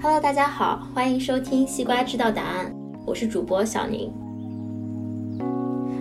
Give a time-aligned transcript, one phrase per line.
[0.00, 2.66] Hello，大家好，欢迎收听《西瓜知道答案》，
[3.06, 4.12] 我是主播小宁。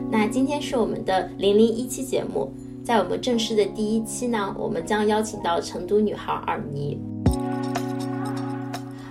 [0.10, 2.52] 那今天是我们的零零一期节目，
[2.84, 7.00] 在我们正式的第一期呢，我们将邀请到成都女孩尔妮。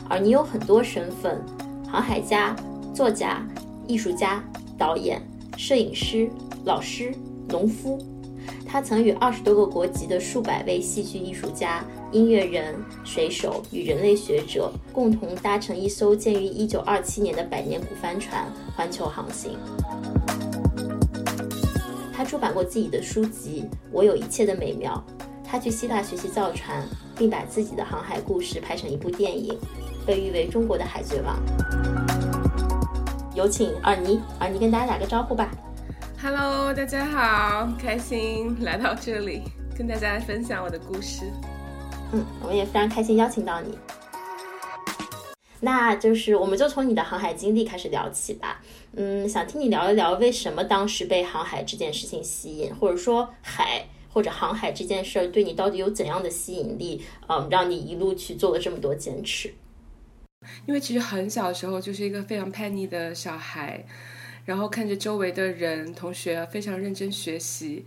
[0.08, 1.40] 尔妮有很多身份：
[1.86, 2.56] 航海家、
[2.92, 3.46] 作家、
[3.86, 4.42] 艺术家、
[4.76, 5.22] 导演、
[5.56, 6.28] 摄影师、
[6.64, 7.14] 老师、
[7.48, 7.96] 农夫。
[8.76, 18.44] 他曾与二十多个国籍的数百位戏剧艺术家、音乐人、水手与人类学者共同搭乘一艘建于1927年的百年古帆船
[18.76, 19.58] 环球航行。
[22.12, 25.02] 他出版过自己的书籍《我有一切的美妙》。
[25.42, 29.58] 他去希腊学习造船，并把自己的航海故事拍成一部电影，
[30.04, 31.40] 被誉为中国的《海贼王》。
[33.34, 35.50] 有请尔尼，尔尼跟大家打个招呼吧。
[36.18, 39.42] Hello，大家好，开心来到这里
[39.76, 41.30] 跟大家分享我的故事。
[42.12, 43.76] 嗯，我也非常开心邀请到你。
[45.60, 48.62] 那就是我们就从你的航海经历开始聊起吧。
[48.94, 57.04] 嗯，想听你聊一聊为什么当时被航海这件事情吸引，或者说海或者航海这件事儿对你到底有怎样的吸引力？
[57.28, 59.52] 嗯，让你一路去做了这么多坚持。
[60.64, 63.84] 因为其实很小的时候就是一个非常叛逆的小孩。
[64.46, 67.84] 然后看着周围的人，同学非常认真学习，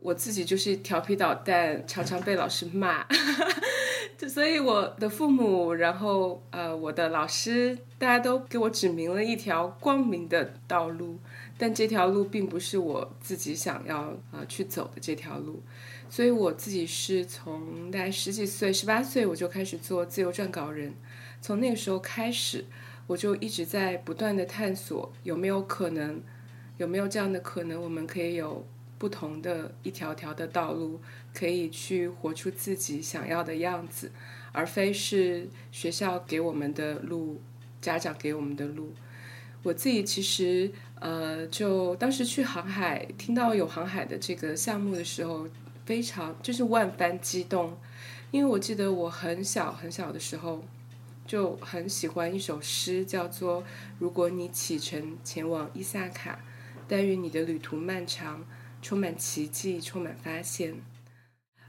[0.00, 3.06] 我自己就是调皮捣蛋，常常被老师骂。
[4.28, 11.18] 所以我的父母，然后呃我的老师，大家都给我指明了一条光明的道路，
[11.58, 15.62] 但这条路并不是我自己想要呃去走的这条路。
[16.08, 20.94] 所以我自己是从大概十几岁、十八岁我就开始做自由撰稿人，
[21.40, 22.64] 从那个时候开始。
[23.10, 26.22] 我就一直在不断的探索，有没有可能，
[26.78, 28.64] 有没有这样的可能，我们可以有
[28.98, 31.00] 不同的一条条的道路，
[31.34, 34.12] 可以去活出自己想要的样子，
[34.52, 37.40] 而非是学校给我们的路，
[37.80, 38.92] 家长给我们的路。
[39.64, 40.70] 我自己其实，
[41.00, 45.48] 呃，就当时去航海，听到有航海的这个项目的时候，
[45.84, 47.76] 非常就是万般激动，
[48.30, 50.62] 因为我记得我很小很小的时候。
[51.30, 53.62] 就很喜欢一首诗，叫做
[54.00, 56.40] “如果你启程前往伊萨卡，
[56.88, 58.44] 但愿你的旅途漫长，
[58.82, 60.74] 充满奇迹，充满发现。”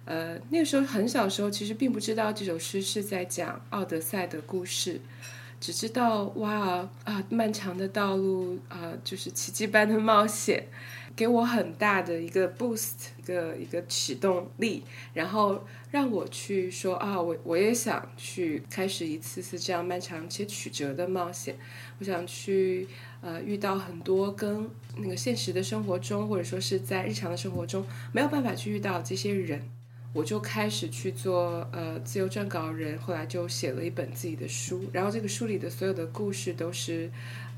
[0.05, 4.99] 呃，那个时候很小时候，其实并不知道这首诗是在讲奥德赛的故事，
[5.59, 10.67] 只知道哇啊，漫长的道路啊，就是奇迹般的冒险。
[11.15, 14.83] 给我很大的一个 boost，一个一个启动力，
[15.13, 21.55] 然后让我去说啊，我我也想去开始一次次这样漫长且曲折的冒险。
[21.99, 22.87] 我想去
[23.21, 29.61] 呃遇到很多跟那个现实的生活中，或者说是在日常的生活中没有办法去遇到这些人，
[30.13, 32.97] 我就开始去做呃自由撰稿人。
[32.99, 37.11] 后来就写了一本自己的书，然后这个书里的所有的故事都是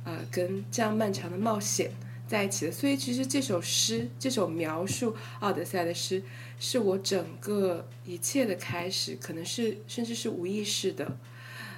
[0.04, 1.92] 呃跟这样漫长的冒险。
[2.28, 6.24] 在一起的，所以其实这首诗，这首描述奥德赛的诗，
[6.58, 11.18] 是我整个一切的开始，可能是甚至是无意识的。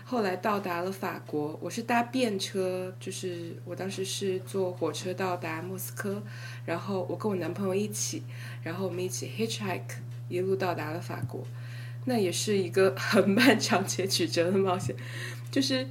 [0.06, 6.22] 后来到达了法国，我是搭便车，就是我当时是坐火车到达莫斯科，
[6.64, 8.22] 然后我跟我男朋友一起，
[8.62, 9.82] 然后我们一起 hitchhike
[10.30, 11.44] 一路到达了法国，
[12.06, 14.96] 那也是一个很漫长且曲折的冒险，
[15.50, 15.88] 就是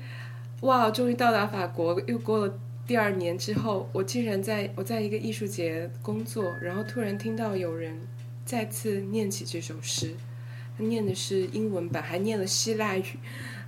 [0.60, 2.58] 哇，终于到达法国，又过了。
[2.86, 7.98] 第二年之后，我竟然在我在一个艺术节工作，然后突然听到有人
[8.44, 10.14] 再次念起这首诗，
[10.76, 13.04] 他念的是英文版，还念了希腊语，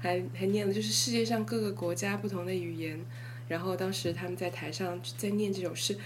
[0.01, 3.01] 还还念了就是世界上各个国家不同的语言。
[3.49, 5.97] 然后当时他们在台上在念这首诗，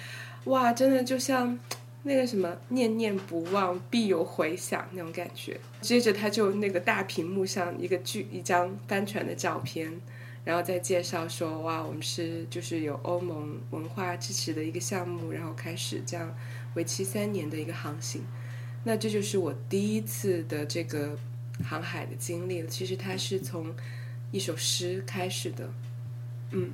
[0.44, 1.58] 哇，真的就像
[2.04, 5.58] 那个什么“念念不忘，必有回响”那种感觉。
[5.80, 10.00] 接着他就那个大屏幕上一个剧一张帆船的照片。
[10.44, 16.34] 然后再介绍说，哇，我们是就是有欧盟文化支持的一个项目，然后开始这样
[16.74, 18.22] 为期三年的一个航行。
[18.82, 21.18] 那这就是我第一次的这个
[21.62, 22.68] 航海的经历了。
[22.68, 23.74] 其实它是从
[24.32, 25.70] 一首诗开始的，
[26.52, 26.70] 嗯，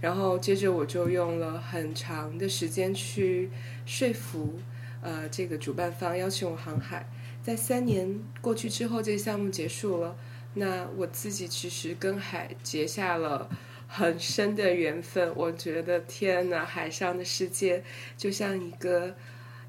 [0.00, 3.48] 然后接着我就用了很长的时间去
[3.86, 4.58] 说服
[5.00, 7.08] 呃这个主办方邀请我航海。
[7.44, 10.16] 在三年过去之后，这个项目结束了。
[10.54, 13.48] 那我自己其实跟海结下了
[13.86, 15.32] 很深的缘分。
[15.34, 17.82] 我觉得天呐，海上的世界
[18.16, 19.14] 就像一个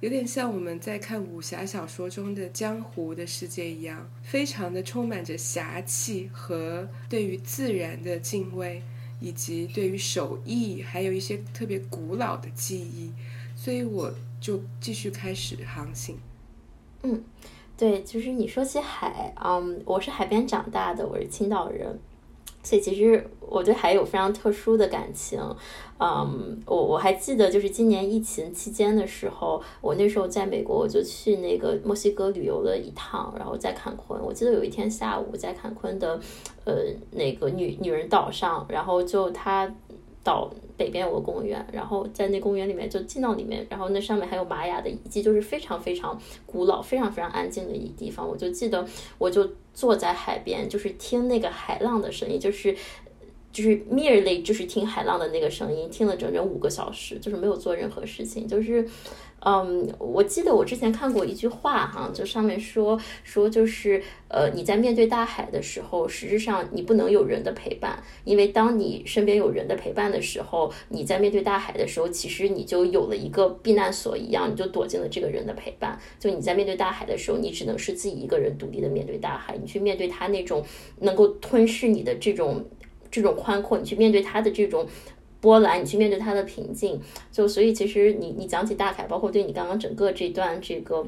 [0.01, 8.83] 有点像我们在看武侠小说中的江湖的世界一样，非常的充满着侠气和对于自然的敬畏，
[9.19, 13.11] 以及对于手艺还有一些特别古老的记忆。
[13.55, 16.17] 所以我就继续开始航行。
[17.03, 17.23] 嗯。
[17.77, 21.99] 对，就是你说起海，嗯，我是海边长大的，我是青岛人，
[22.63, 25.39] 所以其实我对海有非常特殊的感情。
[25.97, 34.21] 嗯，我我还记得，就是今年疫情期间的时候，我那时候在美国，我就去那个墨西哥旅游了一趟，然后在坎昆。
[34.21, 36.19] 我记得有一天下午在坎昆的，
[36.63, 36.75] 呃，
[37.11, 39.73] 那个女女人岛上，然后就她
[40.25, 48.27] 岛北边有个公园，然后在那公园里面就进到里面，然后那上面还有玛雅的遗迹，就是非常非常古老、非常非常安静的一地方。
[48.27, 48.83] 我就记得，
[49.19, 52.75] 我就坐在海边，就是听那个海浪的声音，就是
[53.55, 58.85] 就是 merely 就是听海浪的那个声音，听了整整五个小时，就是没有做任何事情，就是。
[59.47, 75.99] 嗯，我记得我之前看过一句话哈，就上面说说就是呃，你在面对大海的时候，实质上你不能有人的陪伴，因为当你身边有人的陪伴的时候，你在面对大海的时候，其实你就有了一个避难所一样，你就躲进了这个人的陪伴。
[76.17, 80.65] 就你在面对大海的时候，你只能是自己一个人独立的面对大海，你去面对他那种
[81.01, 82.65] 能够吞噬你的这种
[83.21, 84.87] 这种宽阔，你去面对他的这种。
[85.41, 86.99] 波澜，你去面对他的平静，
[87.31, 91.05] 就所以其实你你讲起大凯，包括对你刚刚整个这段这个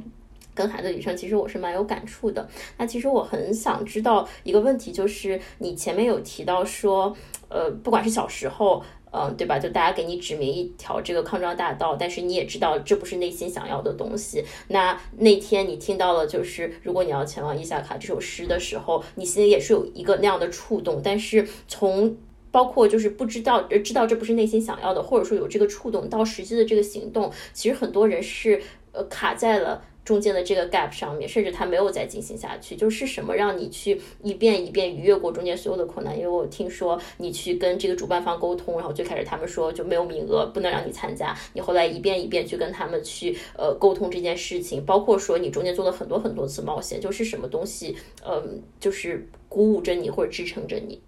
[0.54, 2.48] 跟孩子旅程，其实我是蛮有感触的。
[2.78, 7.16] 那其实我很想知道一个问题，就是你前面有提到说，
[7.50, 8.84] 呃，不管是小时候，
[9.18, 9.58] 嗯，对吧？
[9.58, 14.44] 就大家给你指明一条这个康庄大道，但是你也知道这不是内心想要的东西。
[14.68, 22.16] 那那天你听到了，就是如果你要前往伊萨卡这首诗的时候，你心里也是有一个那样的触动，但是从
[22.52, 28.62] 包括就是不知道，知道这不是内心想要的，或者说有这个触动到实际的这个行动，其实很多人是
[28.92, 32.78] 呃卡在了中间的这个 gap 上面，甚至他没有再进行下去。
[32.78, 36.18] 就是什么让你去一遍一遍逾越过中间所有的困难？
[36.18, 41.38] 因为我听说你去跟这个主办方沟通，然后最开始他们说就没有名额，不能让你参加。
[41.54, 51.02] 你后来一遍一遍去跟他们去呃沟通这件事情，包括说你中间做了很多很多次冒险，就是什么东西，嗯，就是鼓舞着你或者支撑着你。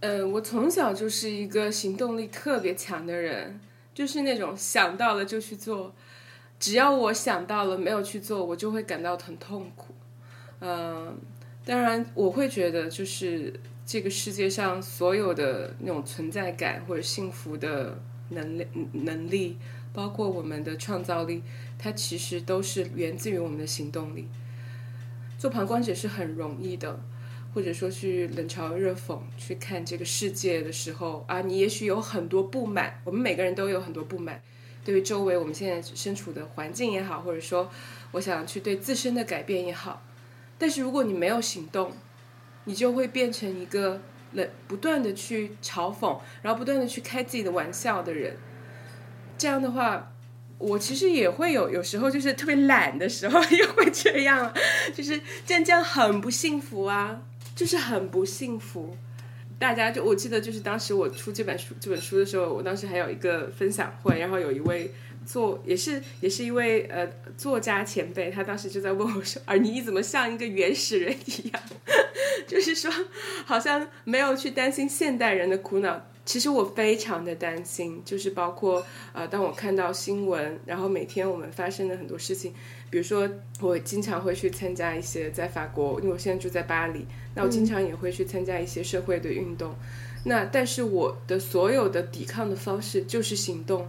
[0.00, 3.60] 嗯，我从小就是一个行动力特别强的人，
[3.94, 5.94] 就是那种想到了就去做，
[6.62, 9.92] 只要我想到了没有去做，我就会感到很痛苦。
[10.60, 11.18] 嗯，
[11.64, 13.52] 当然我会觉得，就是
[13.84, 19.58] 这个世界上所有的那种存在感或者幸福的能力能力，
[19.92, 21.42] 包括我们的创造力，
[21.76, 24.28] 它其实都是源自于我们的行动力。
[25.36, 27.00] 做旁观者是很容易的。
[27.54, 34.40] 或者说去冷嘲热讽去看这个世界的时候啊，你也许有很多不满，我们每个人都有很多不满，
[34.84, 37.70] 对于周围我们现在身处的环境也好，或者说
[38.12, 40.02] 我想去对自身的改变也好，
[40.58, 41.92] 但是如果你没有行动，
[42.64, 44.00] 你就会变成一个
[44.32, 48.36] 冷不断的去嘲讽，然后不断的去开自己的玩笑的人。
[49.38, 50.12] 这样的话，
[50.58, 54.52] 我其实也会有有时候就是特别懒的时候也会这样，
[54.94, 57.22] 就是这样这样很不幸福啊。
[57.54, 58.96] 就是很不幸福，
[59.62, 64.90] 大家就我记得就是当时我出这本书这本书的时候，我当时还有一个分享会，然后有一位
[65.24, 71.62] 作也是也是一位呃作家前辈，他当时就在问我说：“而你怎么像一个原始人一样？”
[72.48, 72.90] 就是说
[73.46, 76.08] 好像没有去担心现代人的苦恼。
[76.24, 82.52] 其实我非常的担心，就是包括呃，当我看到新闻，然后每天我们发生的很多事情。
[82.92, 83.26] 比如说，
[83.62, 89.74] 我经常会去参加一些在法国，因为我现在住在巴黎，那我经常也会去参加一些社会的运动。
[90.26, 93.88] 那但是我的所有的抵抗的方式就是行动，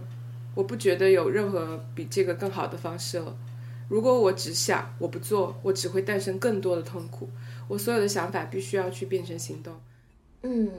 [0.54, 3.36] 我不觉得有任何比这个更好的方式了。
[3.90, 7.28] 如果我只想我不做，我只会诞生更多的痛苦。
[7.68, 9.74] 我所有的想法必须要去变成行动。
[10.46, 10.70] 嗯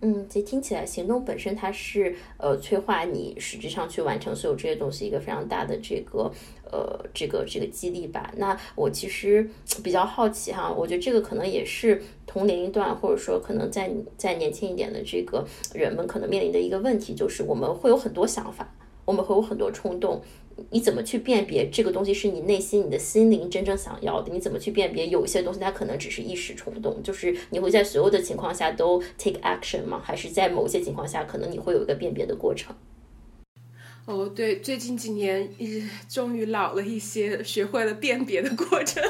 [0.00, 6.32] 嗯，其实听起来行动本身它是呃催化你实质上去完成所有这些东西一个非常大的这个
[6.70, 8.32] 呃这个这个激励吧。
[8.36, 9.48] 那我其实
[9.82, 18.74] 比较好奇哈，我觉得这个可能也是同年龄段或者说可能在在年轻一点的这个人们可能面临的一个问题，就是我们会有很多想法，
[19.04, 20.20] 我们会有很多冲动。
[20.68, 24.30] 你怎么去辨别这个东西是你内心、你的心灵真正想要的？
[24.30, 27.02] 你怎么去辨别有一些东西它可能只是一时冲动？
[27.02, 30.02] 就是你会在所有的情况下都 take action 吗？
[30.04, 32.76] 还是在某些情况下可能你会有一个辨别的过程？
[34.10, 39.02] 哦，对，最近几年一直终于老了一些，学会了辨别的过程。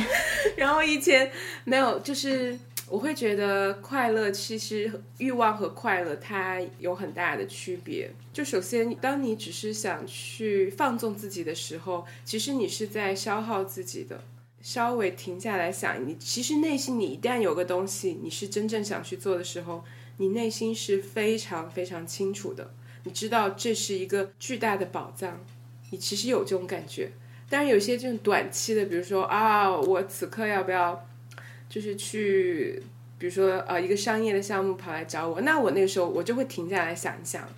[0.56, 1.30] 然后以前
[1.64, 2.58] 没有，就是。
[2.88, 8.08] 我会觉得快乐，其实欲望和快乐它有很大的区别。
[8.32, 14.22] 就首先，当你只是想去放纵自己的时候，其实你是在消耗自己的。
[14.62, 19.82] 稍微停下来想，你其实内心你一旦有个东西，你是真正想去做的时候，
[20.18, 22.72] 你内心是非常非常清楚的。
[23.06, 25.40] 你知道这是一个巨大的宝藏，
[25.90, 27.12] 你其实有这种感觉。
[27.48, 31.06] 当然有些这种短期的，比如说啊，我此刻要不要
[31.68, 32.82] 就是去，
[33.16, 37.48] 比如说呃一个商业的项目跑来找我，那我那个时候我就会停下来想一想，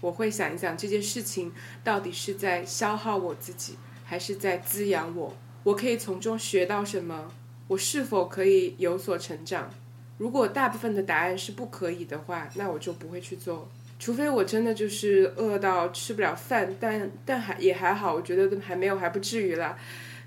[0.00, 1.52] 我会想一想这件事情
[1.84, 3.76] 到底是在消耗我自己，
[4.06, 5.36] 还是在滋养我？
[5.64, 7.30] 我可以从中学到什么？
[7.66, 9.70] 我是否可以有所成长？
[10.16, 13.68] 如果大部分的答案是不可以的话，那我就不会去做。
[13.98, 19.76] 除非我真的就是饿到吃不了饭，但但还也还好，我觉得还没有还不至于啦。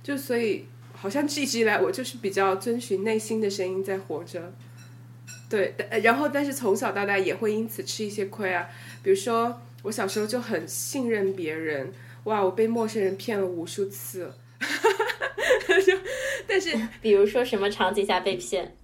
[0.04, 4.54] 就所以好像一直以来我就是比较遵循内心的声音在活着。
[5.50, 5.74] 对，
[6.04, 8.68] 然后但是从小到大也会因此吃一些亏啊。
[9.02, 11.92] 比如说我小时候就很信任别人，
[12.26, 14.34] 哇，我被陌生人骗了无数次。
[15.86, 15.98] 就
[16.46, 18.76] 但是比如说什么场景下被骗？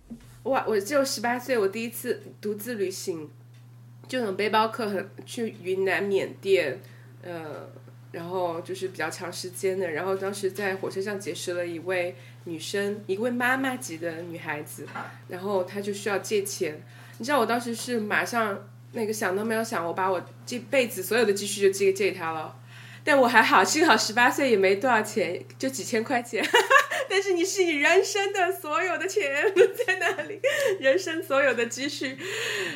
[0.44, 3.29] 哇，我只有十八岁，我第一次独自旅行。
[4.08, 6.80] 就种背包客很去云南、缅甸，
[7.22, 7.70] 呃，
[8.12, 9.92] 然后就是比较长时间的。
[9.92, 14.88] 然后当时在火车上结识了一位女生，一位妈妈级的女孩子，
[15.28, 16.82] 然后她就需要借钱。
[17.18, 22.56] 你知道我当时是马上那个想都没有想，我把我这辈子所有的积蓄就借借给她了。
[23.08, 26.46] 但我还好，幸好十八岁也没多少钱，就几千块钱。
[27.10, 29.24] 但是你是你人生的所有的钱
[29.56, 30.38] 在那里，
[30.82, 32.18] 人生所有的积蓄，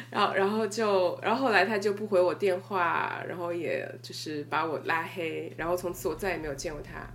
[0.09, 7.05] 然后然后就然后后来他就不回我电话，然后也就是把我拉黑，然后从此我再也没有见过他。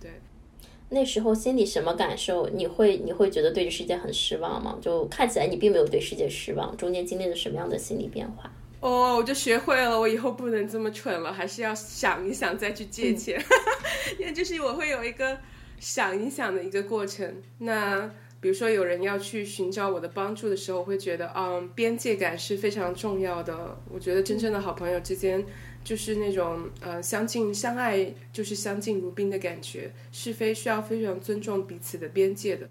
[0.00, 0.10] 对，
[0.88, 2.48] 那时候心里什么感受？
[2.48, 4.76] 你会你会觉得对这世界很失望吗？
[4.82, 8.50] 就看起来你并没有对世界失望，中间经历了什么样的心理变化？
[8.84, 13.42] 哦，我就学会了，我以后不能这么蠢了，还是要想一想再去借钱，
[14.20, 15.38] 因为就是我会有一个
[15.80, 17.34] 想一想的一个过程。
[17.60, 18.06] 那
[18.42, 23.74] 比如说有人要去寻找我的帮助的时候，我会觉得，嗯，边界感是非常重要的。
[23.90, 25.42] 我觉得真正的好朋友之间，
[25.82, 32.68] 就是那种呃相敬相爱，就是相敬如宾的感觉，是非需要非常尊重彼此的边界的。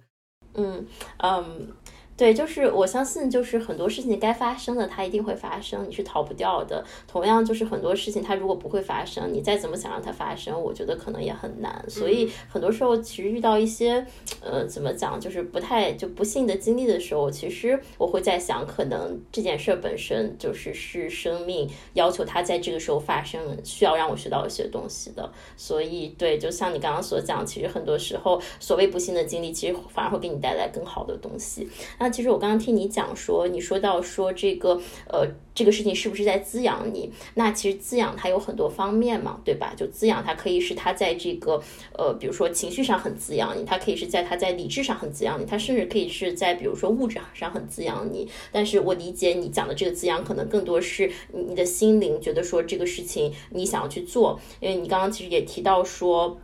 [0.54, 0.86] 嗯
[1.18, 1.70] 嗯。
[2.16, 6.86] 对，就是我相信，就是很多事情该发生的，它一定会发生，你是逃不掉的。
[7.08, 11.84] 同样，就是很多事情它如果不会发生，你再怎么想让它发生，我觉得可能也很难。
[11.88, 14.06] 所以很多时候，其实遇到一些，
[14.42, 25.28] 呃，怎么讲，就是不太就不幸的经历的时候，其实我会在想，可能这件事本身就是是生命要求它在这个时候发生，需要让我学到一些东西的。
[25.58, 31.68] 所以，对，就像你刚刚所讲，其实很多时候所谓不幸的经历，其实反而会给你带来更好的东西。
[31.98, 37.12] 那其实我刚刚听你讲说，你说到说这个，呃，这个事情是不是在滋养你？
[37.34, 39.74] 那其实滋养它有很多方面嘛，对吧？
[39.76, 41.60] 就滋养它可以是它在这个，
[41.98, 48.30] 呃，比如说情绪上很滋养你，它可以是在它在理智上很滋养你，它甚至可以是在比如说物质上很滋养你。
[48.52, 56.38] 但是我理解你讲的这个滋养，可能更多是你的心灵觉得说这个事情你想要去做，因为你刚刚其实也提到说。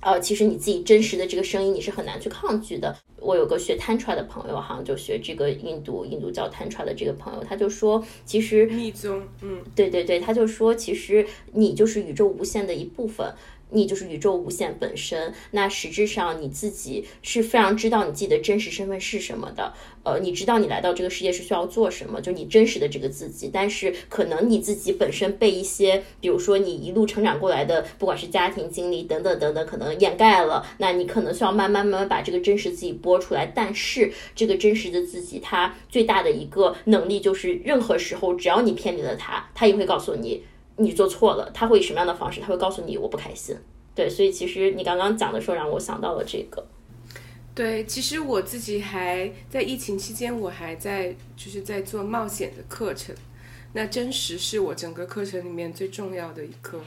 [0.00, 2.96] 呃，其实你自己真实的这个声音，你是很难去抗拒的。
[3.20, 13.32] 我有个学 Tantra 的朋友，好像就学这个印度印度教 Tantra 的这个朋友，他就说，其实密宗，嗯，对对对，他就说，其实你就是宇宙无限的一部分。
[13.70, 19.72] 你就是宇宙无限本身，那实质上你自己是非常知道你自己的真实身份是什么的，
[20.04, 23.50] 呃，你知道你来到这个世界是需要做什么，就你真实的这个自己。
[23.52, 33.46] 但是可能你自己本身被一些，比如说你一路成长过来的，不管是家庭经历等等等等，可能掩盖了，那你可能需要慢慢慢慢把这个真实自己播出来。
[33.54, 40.42] 但是这个真实的自己，它最大的一个能力就是，任何时候只要你偏离了它，它也会告诉你。
[40.80, 42.40] 你做错了，他会以什么样的方式？
[42.40, 43.56] 他会告诉你我不开心。
[43.94, 46.66] 对，所以其实你刚刚讲的时候，让我想到了这个。
[47.54, 53.14] 对，其实我自己还在疫情期间，我还在就是在做冒险的课程。
[53.72, 56.80] 那真实是我整个课程里面最重要的一课。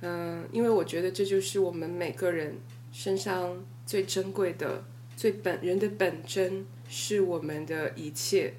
[0.00, 2.58] 嗯，因为我觉得这就是我们每个人
[2.92, 4.84] 身上最珍贵的、
[5.16, 8.52] 最本人的本真，是我们的一切。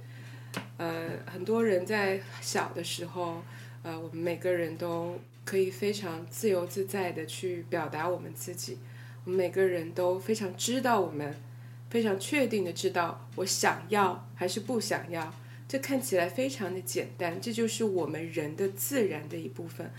[0.77, 3.43] 呃，很多人在小的时候。
[3.85, 8.79] 呃，我们每个人都可以非常自由自在的去表达我们自己。
[9.23, 11.35] 我们每个人都非常知道，我们
[11.91, 15.31] 非常确定的知道我想要还是不想要。
[15.67, 19.91] 这看起来非常的简单，这就是我们人的自然的一部分。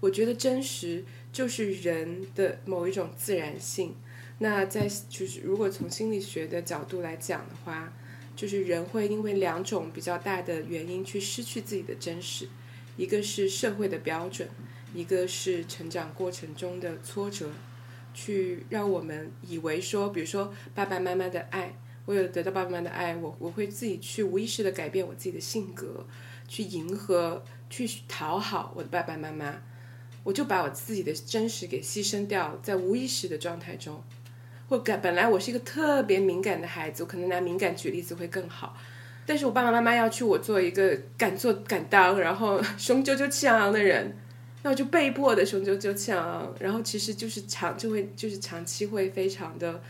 [0.00, 3.94] 我觉得真实就是人的某一种自然性。
[4.38, 7.92] 那在就是如果从心理学的角度来讲的话，
[8.34, 12.48] 就是人会因为两种比较大的原因去失去自己的真实。
[12.96, 14.48] 一个是社会的标准，
[14.94, 17.50] 一个是成长过程中的挫折，
[18.12, 26.06] 去让我们以为说，比如说爸爸妈妈的爱，我有得到爸爸妈妈的爱，我我会自己去无意识的改变我自己的性格，
[26.46, 29.62] 去迎合，去讨好我的爸爸妈妈。
[30.22, 34.02] 我就把我自己的真实给牺牲掉，在无意识的状态中，
[34.70, 38.74] 或感本来我是一个特别敏感的孩子，我可能拿敏感举例子会更好。
[39.26, 44.16] 但是我爸爸妈妈要去我做一个敢做敢当，然后雄赳赳气昂昂的人，
[44.62, 49.82] 那我就被迫的雄赳赳气昂昂，然后其实就是长就会就是长期会非常的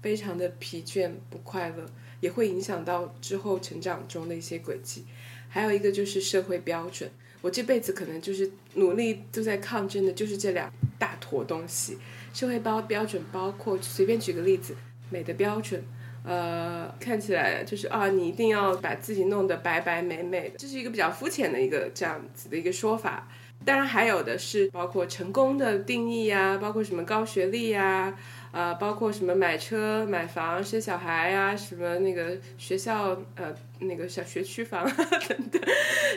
[0.00, 1.86] 非常的疲倦不快乐，
[2.20, 5.04] 也会影响到之后成长中的一些轨迹。
[5.48, 7.10] 还有一个就是社会标准。
[7.42, 11.98] 我这辈子可能就是努力都在抗争的，就是这两大坨东西。
[12.32, 14.76] 社会标标准包括随便举个例子，
[15.10, 15.82] 美的标准，
[16.24, 23.28] 呃，看起来就是啊，你一定要把自己弄得白白美美的，这是一个比较肤浅的一个这样子的一个说法。
[23.64, 28.16] 当然还有的是包括成功的定义呀，包括什么高学历呀。
[28.52, 34.84] 啊，包括什么买车、买房、生小孩呀，什么那个学校呃那个小学区房
[35.26, 35.62] 等等，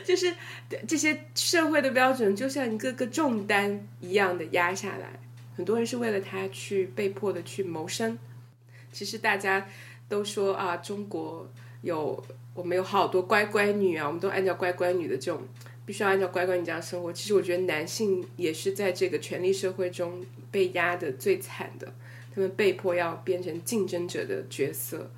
[0.03, 0.33] 就是
[0.85, 5.17] 这些社会的标准，就像一个个重担一样的压下来。
[5.55, 8.19] 很多人是为了他去被迫的去谋生。
[8.91, 9.65] 其实大家
[10.07, 11.49] 都说啊，中国
[11.81, 15.41] 有我们有好多乖乖女啊，我们都按照乖乖女的这种，
[15.85, 17.11] 必须要按照乖乖女这样生活。
[17.11, 21.93] 其实我觉得男性也是在这个权力社会中被压的最惨的。
[22.33, 25.09] 他们被迫要变成竞争者的角色，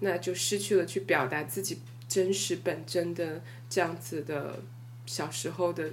[0.00, 1.78] 那就失去了去表达自己
[2.08, 4.58] 真实本真的这样子的
[5.06, 5.90] 小时候的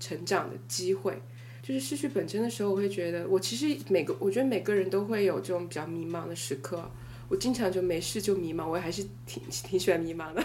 [0.00, 1.22] 成长的机会。
[1.62, 6.90] 就是失去本真的时候，我会觉得，我其实每个，我觉得每个人都会有这种比较迷茫的时刻。
[7.28, 10.42] 我经常就没事就迷茫，我还是挺挺喜欢迷茫的，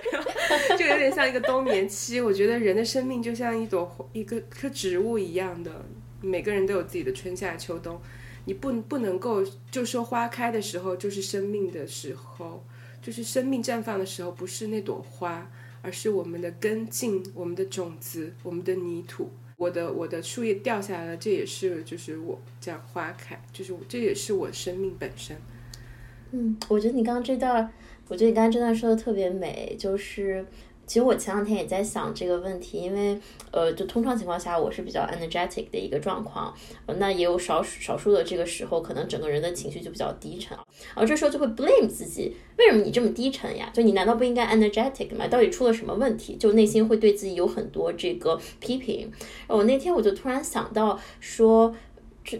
[0.78, 2.20] 就有点像一个冬眠期。
[2.20, 5.84] 我觉得人的生命就像一朵一个棵植物一样的，
[6.22, 8.00] 每个人都有自己的春夏秋冬。
[8.46, 12.64] 你不不能够就说花开的时候就是生命的时候，
[13.02, 15.50] 就是生命绽放的时候，不是那朵花，
[15.82, 19.30] 而是我们的根茎、我们的种子、我们的泥土。
[19.58, 25.36] 我的我的树叶掉下来了，这也是就是我这样花开，就是这也是我生命本身。
[26.36, 27.72] 嗯，我觉得你刚刚这段，
[28.08, 30.44] 我觉得你刚刚这段说的特别美，就是。
[30.88, 33.18] 其实我前两天也在想这个问题，因为
[33.50, 36.54] 呃，就通常情况下我是比较 energetic 的一个状况，
[36.98, 40.56] 那也有少少数的这个时候，可能整个人的情绪就比较低沉，
[40.94, 43.68] 然后这时候就会 blame 自己，为什么你这么低沉呀？
[43.74, 45.26] 就你难道不应该 energetic 吗？
[45.26, 46.36] 到底出了什么问题？
[46.36, 49.10] 就内心会对自己有很多这个批评。
[49.48, 51.74] 我那天我就突然想到说。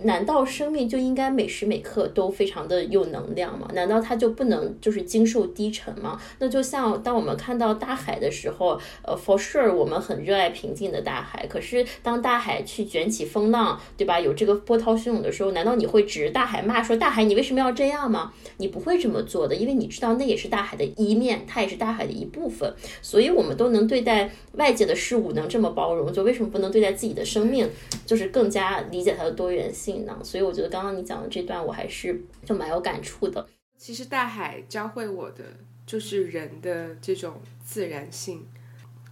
[0.03, 3.68] 难道生命就应该每时每刻都非常的有能量吗？
[3.72, 6.20] 难道它就不能就是经受低沉吗？
[6.38, 11.46] 那就像当我们看到大海的时候，呃，for sure，我们很热爱平静的大海。
[11.46, 14.18] 可是当大海去卷起风浪，对吧？
[14.18, 18.33] 有这个波涛汹涌的时候，难道你会指着大海骂说大海你为什么要这样吗？
[18.57, 22.75] 你不会这么做的，因为你知道那也是大海的一面，它也是大海的一部分。
[23.03, 27.68] 所以我们都能对待外界的事物能这么包容，就为什么不能对待自己的生命，
[28.05, 29.70] 就是更加理解它的多元？
[29.77, 33.47] 性呢，所以我觉得刚刚你讲的这段我还是就蛮有感触的。
[33.77, 35.45] 其实大海教会我的
[35.85, 38.47] 就是人的这种自然性，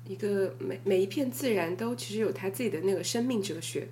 [0.07, 3.89] 一个每每一片自然都其实有它自己的那个生命哲学。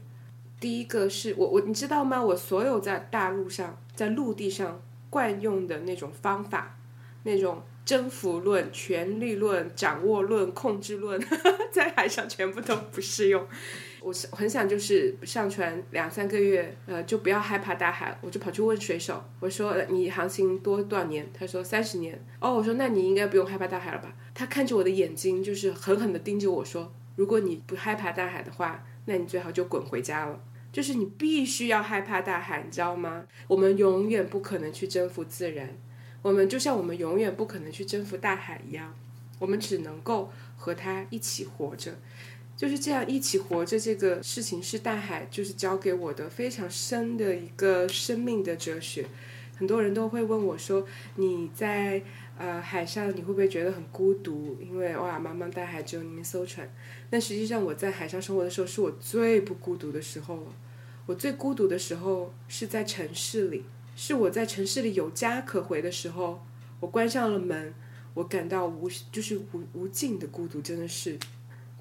[0.58, 2.24] 第一个是我我你知道吗？
[2.24, 4.80] 我所有在大陆上在陆地上
[5.10, 6.78] 惯用的那种方法，
[7.24, 11.20] 那种征服论、权力论、掌握论、控制论，
[11.70, 13.46] 在海上全部都不适用。
[14.02, 18.18] 我是很想就是上船两三个月，呃，就不要害怕大海。
[18.20, 21.28] 我就跑去问水手，我说你航行多多少年？
[21.32, 22.22] 他说三十年。
[22.40, 24.14] 哦，我说那你应该不用害怕大海了吧？
[24.34, 30.40] 他看着我的眼睛，就是狠狠地盯着我说，如果你不害怕大海的话，那你最好就滚回家了。
[30.72, 33.24] 就是你必须要害怕大海，你知道吗？
[33.46, 35.76] 我们永远不可能去征服自然，
[36.22, 38.94] 我们就像我们永远不可能去征服大海一样，
[39.38, 41.92] 我们只能够和它一起活着。
[42.62, 49.04] 就是这样一起活着，这个事情是大海就是教给我的非常深的一个生命的哲学。
[49.56, 50.86] 很多人都会问我说
[51.18, 52.00] ：“你在
[52.38, 54.56] 呃海上，你会不会觉得很孤独？
[54.62, 56.72] 因为哇，茫茫大海只有你一艘船。”
[57.10, 60.54] 但实际上，我在海上生活的时候，是我最不孤独的时候了。
[61.06, 63.64] 我最孤独的时候是在城市里，
[63.96, 66.40] 是我在城市里有家可回的时候。
[66.78, 67.74] 我关上了门，
[68.14, 71.18] 我感到无就是无无尽的孤独，真的是。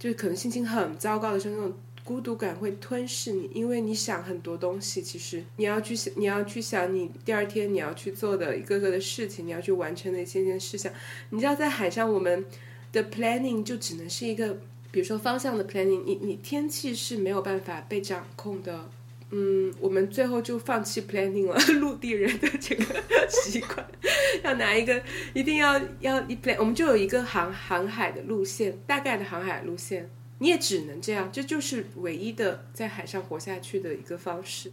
[0.01, 4.99] 就是可能心情很糟糕的时候，那种孤独感会吞噬你，因为你想很多东西。
[4.99, 10.91] 其实你要去想，你要去想你第二天你要去做的一个个的事情，你要去完成的一件件事项。
[11.29, 12.43] 你知道，在海上我们
[12.91, 14.57] 的 planning 就只能是一个，
[14.89, 16.01] 比如说方向的 planning。
[16.03, 18.89] 你你天气是没有办法被掌控的。
[19.31, 22.83] 嗯，我们最后就放弃 planning 了， 陆地人的这个
[23.29, 23.85] 习惯，
[24.43, 25.01] 要拿一个，
[25.33, 34.71] 一定要要一 plan，我们就有一个航航海的路线，大概的航海路线，你也只能这样，这就是唯一的在海上活下去的一个方式。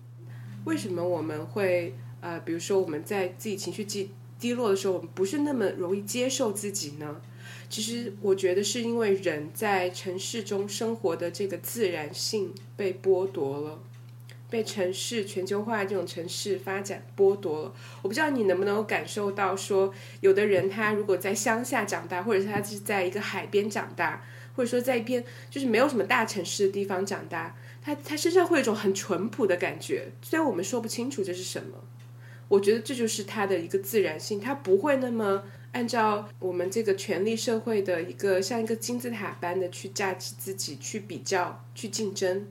[0.64, 7.20] 为什么我们会呃，比如说我们在自己情绪低低落的时候，我们不是那么容易接受自己呢？
[7.70, 13.78] 其实我觉得是因为人在城市中生活的这个自然性被剥夺了，
[14.50, 17.74] 被城市全球化这种城市发展剥夺了。
[18.02, 30.08] 我不知道你能不能感受到，说有的人他如果在乡下长大，或者是他是在一个海边长大，或者说在一片就是没有什么大城市的地方长大，他他身上会有一种很淳朴的感觉。
[30.22, 31.84] 虽然我们说不清楚这是什么，
[32.48, 35.44] 我觉得这就是他的一个自然性，他不会那么。
[35.72, 42.48] 按照我们这个权力社会的一个像一个金字塔般的去价值自己，去比较，去竞争，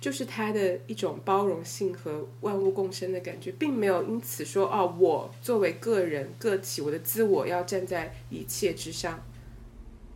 [0.00, 9.22] 就是它的一种包容性和万物共生的感觉，并没有因此说哦，我作为个人个体，我的自我要站在一切之上。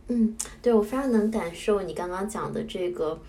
[0.07, 3.21] 嗯，对我非常能感受你刚刚讲的这个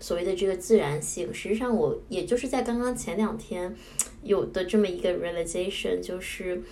[0.00, 1.32] 所谓的这个自然性。
[1.32, 3.74] 实际上，我也就是在刚刚前两天
[4.22, 6.62] 有的这么一个 realization，就是。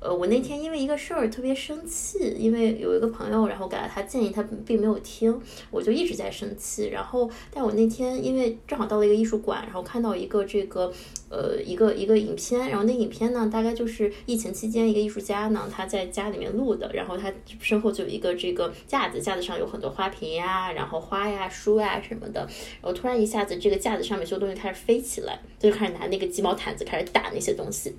[0.00, 5.38] 呃，我那天因为一个事儿特别生气，因为有一个朋友，然后给了他建议，他并没有听，
[5.70, 6.88] 我就一直在生气。
[6.88, 10.90] 然后，但我那天因为正好到了一个艺术馆，然后看到一个这个
[11.28, 22.40] 呃一个一个影片，然后那影片呢，大概就是疫情期间一个艺术家呢他在家里面录的，然后他身后就有一个这个架子，架子上有很多花瓶呀，然后花呀、书呀什么的，
[22.80, 27.94] 然后突然一下子这个架子上面所有东西开始飞起来，就开始拿那个鸡毛毯子开始打那些东西。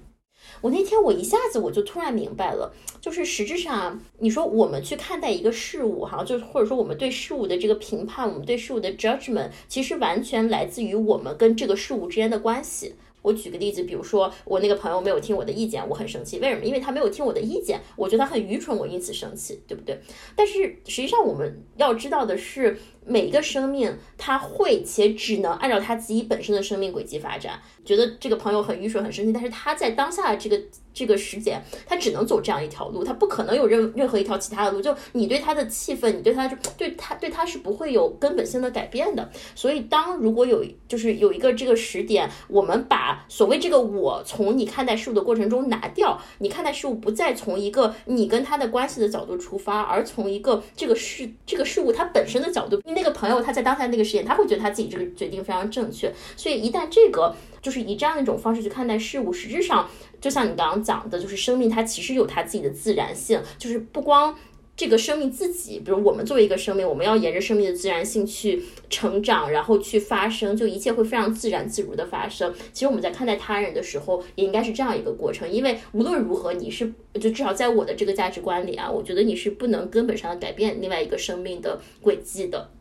[0.59, 12.95] 我那天我一下子我就突然明白了，就是实质上你说我们去看待一个事物哈，就是或者说我们对事物的这个评判，我们对事物的 judgment，其实完全来自于我们跟这个事物之间的关系。
[13.23, 16.39] 我举个例子，比如说我那个朋友没有听我的意见，我很生气。
[16.39, 16.65] 为什么？
[16.65, 19.99] 因为他没有听我的意见，我觉得他很愚蠢，我因此生气，对不对？
[20.35, 22.77] 但是实际上我们要知道的是。
[23.05, 27.59] 每一个生命，他会且只能按照他自己本身的生命轨迹发展。
[27.83, 30.61] 觉得这个朋友很愚蠢、很生气，但是他在当下的这个
[30.93, 34.79] 这个时间，他只能走这样一条路，他不可能有任任何一条其他的路。
[34.79, 39.27] 就你对他的气氛，你对他就对他对他是不会有根本性的改变的。
[39.55, 52.79] 所以，当如果有就是有一个这个时点，我们把所谓这个我从你看待事物的过程中拿掉，你看待事物不再从一个你跟他的关系的角度出发，而从一个这个事这个事物它本身的角度。
[52.91, 64.35] 那个朋友他在当下那个时间，他会觉得他自己这个决定非常正确，所以一旦这个就是以这样的一种方式去看待事物，实质上就像你刚刚讲的，就是生命它其实有它自己的自然性，就是不光。
[64.73, 72.51] 这个生命自己，比如我们作为一个生命，我们要沿着生命的自然性去成长，然后去发生，就一切会非常自然自如的发生。
[72.73, 82.71] 其实我们在看待他人的时候，也应该是这样一个过程，因为无论如何，你是就至少在我的这个价值观里啊，我觉得你是不能根本上的改变另外一个生命的轨迹的。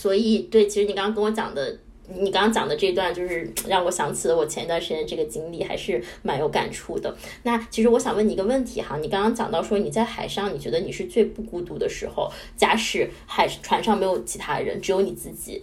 [0.00, 1.78] 所以，对，其实你刚刚跟我讲的。
[2.12, 7.16] 你刚刚讲的这段，就是让我想起了我前一段时间这个经历，还是蛮有感触的。
[7.44, 15.62] 那其实我想问你一个问题哈，你刚刚讲到说你在海上，你觉得你是最不孤独的时候，假使海船上没有其他人，只有你自己，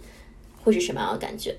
[0.64, 1.54] 会是什么样的感觉？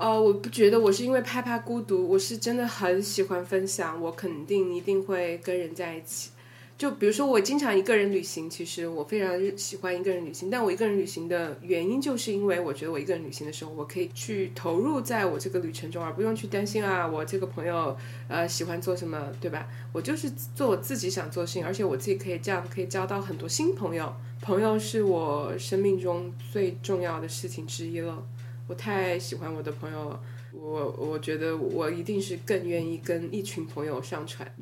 [0.00, 6.30] 哦，我不觉得我是因为害怕孤独，我是真的很喜欢分享，我肯定一定会跟人在一起。
[6.78, 10.50] 就比如说，我经常一个人旅行，其实我非常喜欢一个人旅行。
[10.50, 17.96] 但我一个人旅行的原因，就是因为我觉得我一个人旅行的时候，我可以去投入在我这个旅程中，而不用去担心啊，我这个朋友
[18.28, 19.66] 呃喜欢做什么，对吧？
[19.92, 24.12] 我就是做我自己想做的事情，而且我自己可以这样可以交到很多新朋友。
[24.42, 28.22] 朋友是我生命中最重要的事情之一了，
[28.68, 30.20] 我太喜欢我的朋友了。
[30.68, 34.52] 我我觉得我一定是更愿意跟一群朋友上船，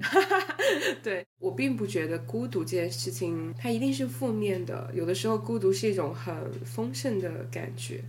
[1.02, 8.02] 对我并不觉得孤独这件事情它一定是负面的，有的时候孤独是一种很丰盛的感觉。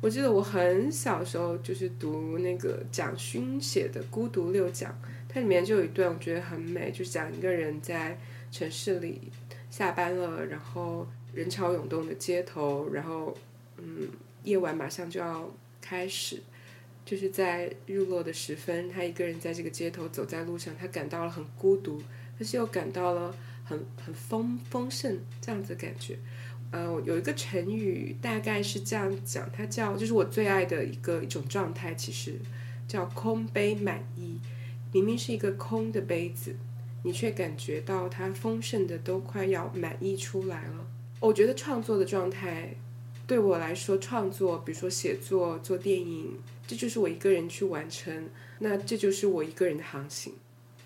[0.00, 4.90] 我记得我很小时候就是读那个蒋勋写的《孤独六讲》，
[5.28, 8.18] 它里面就有一段我觉得很美，就是讲一个人在
[8.50, 9.30] 城市里
[9.70, 13.32] 下班了，然后人潮涌动的街头，然后
[13.76, 14.08] 嗯，
[14.42, 15.48] 夜晚马上就要
[15.80, 16.42] 开始。
[17.04, 22.00] 就是在日落的时分，他一个人在这个街头走在路上，他感到了很孤独，
[22.38, 23.34] 但是又感到了
[23.64, 26.16] 很很丰丰盛这样子的感觉。
[26.70, 32.36] 呃，有一个成语大概是这样讲，它叫就是我最爱的一个一种状态，其实
[32.88, 34.38] 叫空杯满溢。
[34.92, 36.54] 明明是一个空的杯子，
[37.02, 40.86] 你却感觉到它丰盛的都快要满溢出来了。
[41.20, 42.74] 我觉得创作的状态
[43.26, 46.38] 对我来说，创作比如说写作、做电影。
[46.72, 48.30] 这就是我一个人去完成，
[48.60, 50.32] 那这就是我一个人的航行。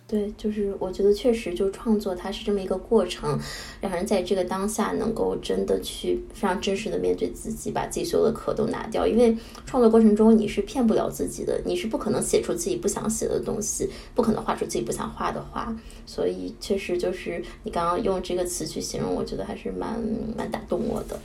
[0.09, 3.37] 对，就是我觉得确实，就创作它是这么一个过程，
[3.81, 9.05] 让人在这个当下能够真的去非常真实的面对自己，把自己所有的壳都拿掉。
[9.05, 15.77] 因为创作过程中你是骗不了自己的，你是不可能写出自己不想写的东西，不可能画出自己不想画的画。
[16.07, 20.01] 所以确实就是你刚刚用这个词去形容，我觉得还是蛮
[20.37, 21.19] 蛮打动我的。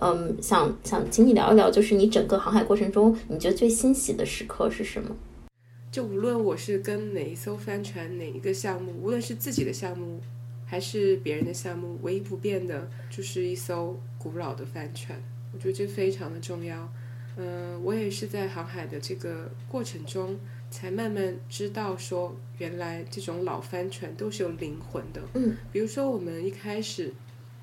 [0.00, 5.14] 嗯，想想请你聊一聊，就是你整个航海过程中，你觉得最欣喜的时刻是什么？
[5.92, 10.22] 就无论我是跟哪一艘帆船、哪一个项目，无论是自己的项目
[10.64, 15.22] 还是别人的项目，唯一不变的就是一艘古老的帆船。
[15.52, 16.90] 我觉得这非常的重要。
[17.36, 25.20] 嗯，我也是在航海的这个过程中，才慢慢知道说，原来这种老帆船都是有灵魂的。
[25.34, 27.12] 嗯，比如说我们一开始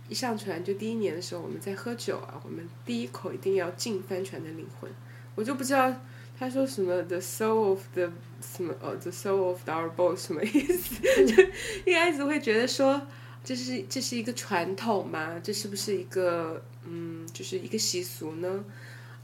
[0.07, 4.87] 一上船就第一年的时候，我们在喝酒啊，我们第一口一定要敬帆船的灵魂。
[5.33, 5.91] 我就不知道。
[6.39, 8.09] 他说什么 the soul of the
[8.41, 10.95] 什么呃 the soul of our boat 什么意思？
[11.27, 11.43] 就
[11.85, 13.01] 一开始会觉得说
[13.43, 15.37] 这是这是一个传统吗？
[15.43, 18.63] 这是不是一个嗯就是一个习俗呢？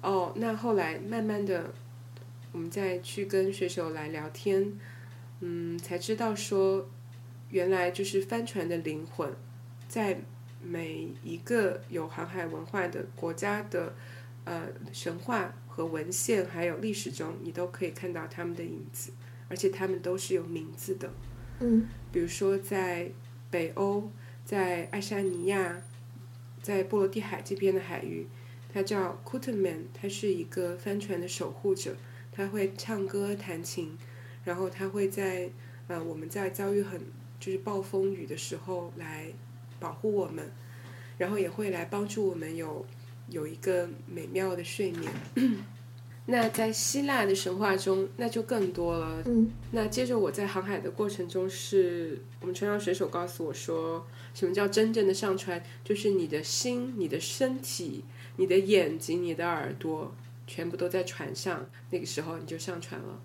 [0.01, 1.73] 哦，那后来慢慢的
[2.51, 4.77] 我们再去跟水手来聊天，
[5.39, 6.89] 嗯，才知道说
[7.49, 9.33] 原来就是帆船的灵魂，
[9.87, 10.19] 在
[10.61, 13.95] 每一个有航海文化的国家的
[14.43, 15.53] 呃神话。
[15.75, 19.11] 和文献还有历史中，你都可以看到他们的影子，
[19.49, 21.11] 而且他们都是有名字的。
[21.59, 23.11] 嗯，比如说在
[23.51, 24.09] 北欧，
[24.45, 25.81] 在爱沙尼亚，
[26.61, 28.25] 在波罗的海这边的海域，
[28.73, 31.97] 他叫 e m a n 他是一个帆船的守护者，
[32.31, 33.97] 他会唱歌弹琴，
[34.45, 35.49] 然后他会在
[35.87, 37.01] 呃我们在遭遇很
[37.37, 39.27] 就是暴风雨的时候来
[39.77, 40.49] 保护我们，
[41.17, 42.85] 然后也会来帮助我们有。
[43.29, 45.11] 有一个美妙的睡眠。
[46.27, 49.21] 那在希腊的神话中，那就更多了。
[49.27, 55.63] 嗯，那接着我在航海的过程中，是我们船上水手告诉我说，什么叫真正的上船？
[55.83, 58.03] 就是你的心、你的身体、
[58.37, 60.15] 你的眼睛、你的耳朵，
[60.47, 61.69] 全部都在船上。
[61.91, 63.21] 那个时候你就上船了。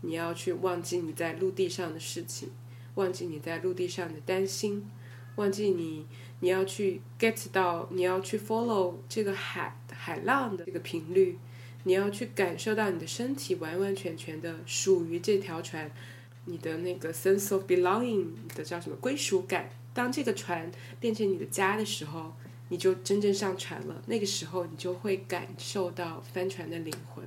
[0.00, 2.50] 你要去忘记你在陆地上的事情，
[2.96, 4.90] 忘记你在陆地上的担心，
[5.36, 6.06] 忘记你。
[6.42, 11.38] 你要去 get 到，你要去 follow 这个海海浪的这个频率，
[11.84, 15.88] 你要去感受到你的身体完完全全的属于这条船，
[16.46, 18.26] 你的那个 sense of belonging
[18.56, 19.70] 的叫什么归属感。
[19.94, 22.32] 当这个船变成你的家的时候，
[22.70, 24.02] 你就真正上船了。
[24.06, 27.24] 那个时候，你就会感受到帆船的灵魂。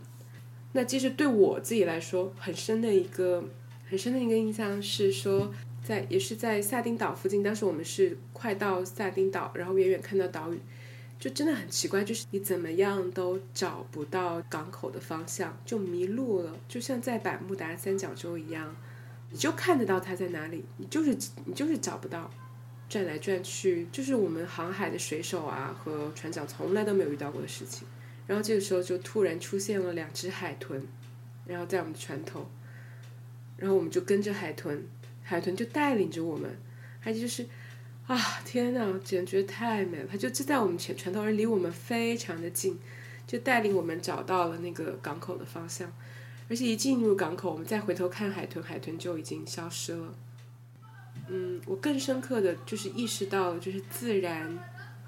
[0.74, 3.48] 那其实对我自己来说，很深的一个
[3.90, 5.54] 很深的一个印象是说。
[5.86, 10.60] 在也是在萨丁岛附近，当时我们是快到萨丁岛，然后远远看到岛屿，
[11.20, 18.76] 就真的很奇怪，就是你怎么样都找不到港口的方向，就迷路了，就像在百慕达三角洲一样，
[19.30, 22.32] 你就看得到它在哪里，你就是你就是找不到，
[22.90, 27.88] 转来转去，就是我们航海的水手啊和船长从来都没有遇到过的事情。
[28.26, 30.82] 然后这个时候就突然出现了两只海豚，
[31.46, 32.50] 然后在我们的船头，
[33.58, 34.84] 然后我们就跟着海豚。
[35.28, 36.56] 海豚就带领着我们，
[37.00, 37.48] 还就是，
[38.06, 40.06] 啊天呐，简直太美了！
[40.12, 42.80] 它就就在我们前船头，而离我们非常的近，
[43.26, 45.92] 就带领我们找到了那个港口的方向。
[46.48, 50.14] 而且一进入港口，我们再回头看海豚，海豚就已经消失了。
[51.28, 54.60] 嗯，我更深刻的就是意识到了，就是自然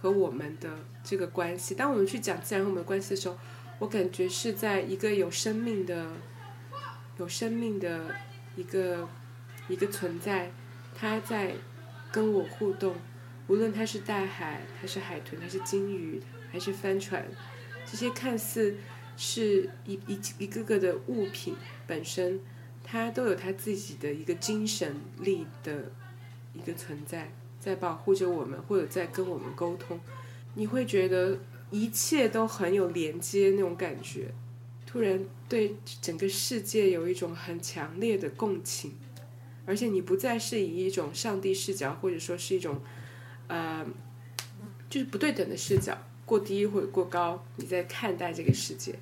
[0.02, 1.76] 和我们的这个关系。
[1.76, 3.38] 当我们去讲自然和我们的关系的时候，
[3.78, 6.08] 我感觉是在一个有生命的、
[7.20, 8.16] 有生命的
[8.56, 9.08] 一个。
[9.68, 10.52] 一个存在，
[10.96, 11.54] 它在
[12.12, 12.96] 跟我互动，
[13.48, 17.26] 无论它是大海，它是海豚，它是鲸鱼，还是帆船，
[17.86, 18.76] 这些看似
[19.16, 22.40] 是一一一个个的物品本身，
[22.84, 25.92] 它都有它自己的一个精神力的
[26.54, 30.00] 一个存在，在保护着我们，或者在跟我们沟通。
[30.56, 31.38] 你会觉得
[31.70, 34.34] 一切都很有连接那种感觉，
[34.86, 38.94] 突然对整个世界有一种很强烈的共情。
[39.68, 42.82] 而且你不再是以一种上帝视角，或者说是一种，
[43.48, 43.86] 呃，
[44.90, 48.96] 就是不对等的视角，过低或者过高，你在看待这个世界。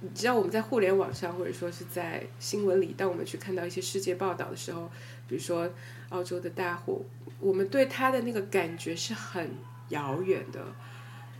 [0.00, 4.90] 你知道我们在互联网上，或者说是在新闻里，当我们去看到一些世界报道的时候，
[5.28, 5.70] 比如说
[6.10, 7.00] 澳洲的大火，
[7.40, 9.50] 我们对它的那个感觉是很
[9.90, 10.60] 遥远的。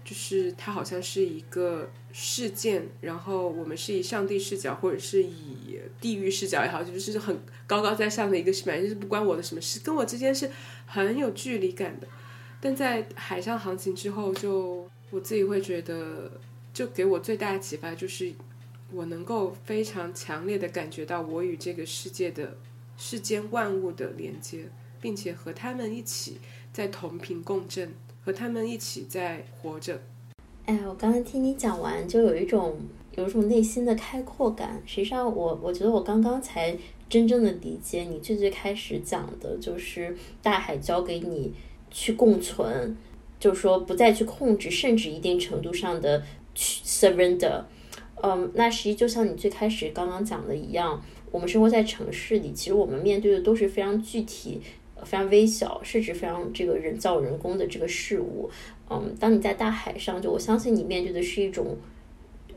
[0.04, 10.50] 就是它好像是一个事件，然后我们是以上帝视角，或者是以地狱视角也好，就是很高高在上的一个反正就是不关我的什么事，跟我之间是
[10.84, 12.08] 很有距离感的。
[12.60, 16.32] 但在海上航行之后，就我自己会觉得，
[16.74, 18.32] 就给我最大的启发就是，
[18.90, 22.58] 我能够非常强烈的感觉到我与这个世界的
[22.96, 24.68] 世间万物的连接，
[25.00, 26.40] 并且和他们一起
[26.72, 30.02] 在同频共振，和他们一起在活着。
[30.68, 32.76] 哎，我刚刚听你讲完，就有一种
[33.16, 34.78] 有一种内心的开阔感。
[34.84, 36.76] 实际上，我我觉得我刚刚才
[37.08, 41.54] 真正的理解你最最开始讲的，就是大海交给你
[41.90, 42.94] 去共存，
[43.40, 46.22] 就是说不再去控制，甚至一定程度上的
[46.54, 47.62] 去 surrender。
[48.22, 54.60] 嗯，那实际就像你最开始刚刚讲的一样，我们生活在城市里，其实我们面对的都是非常具体、
[55.08, 58.50] 非常微小，甚至非常这个人造人工的这个事物。
[58.90, 61.78] 嗯，当你在大海上，就我相信你面对的是一种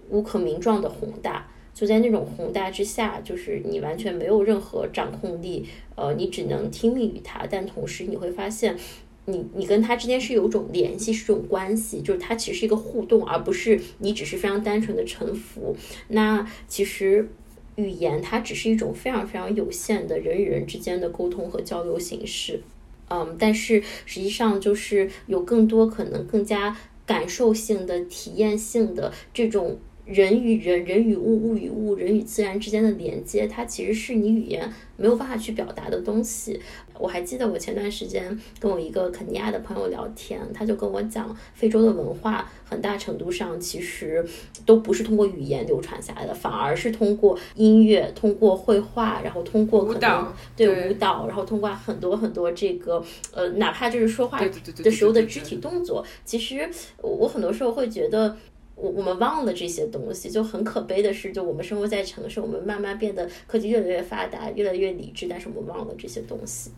[0.10, 8.78] 无可名状的宏大，就在那种宏大之下，就是你完全没有任何掌控力，呃，你只能听命于它，但同时你会发现，
[9.26, 15.76] 你你跟他之间是有种联系，是种关系，就是它其实是一个互动，而不是你只是非常单纯的臣服。
[16.10, 17.30] 那其实
[17.76, 22.62] 语言它只是一种非常非常有限的人与人之间的沟通和交流形式。
[23.10, 36.60] 嗯，但是实际上就是有更多可能更加感受性的、体验性的这种人与人、人与物、物与物、人与自然之间的连接，它其实是你语言没有办法去表达的东西。
[37.00, 44.24] 我还记得我前段时间跟我一个肯尼亚的朋友聊天，他就跟我讲，非洲的文化很大程度上其实
[44.68, 54.40] 都不是通过语言流传下来的，反而是通过音乐、通过绘画，然后通过可能对舞蹈，然后通过很多很多这个呃，哪怕就是说话
[54.84, 56.06] 的时候的肢体动作。
[56.24, 56.70] 其实
[57.02, 58.38] 我很多时候会觉得，
[58.82, 66.72] 我我们忘了这些东西，就很可悲的是，就我们生活在城市，我们慢慢变得科技越来越发达，越来越理智，但是我们忘了这些东西。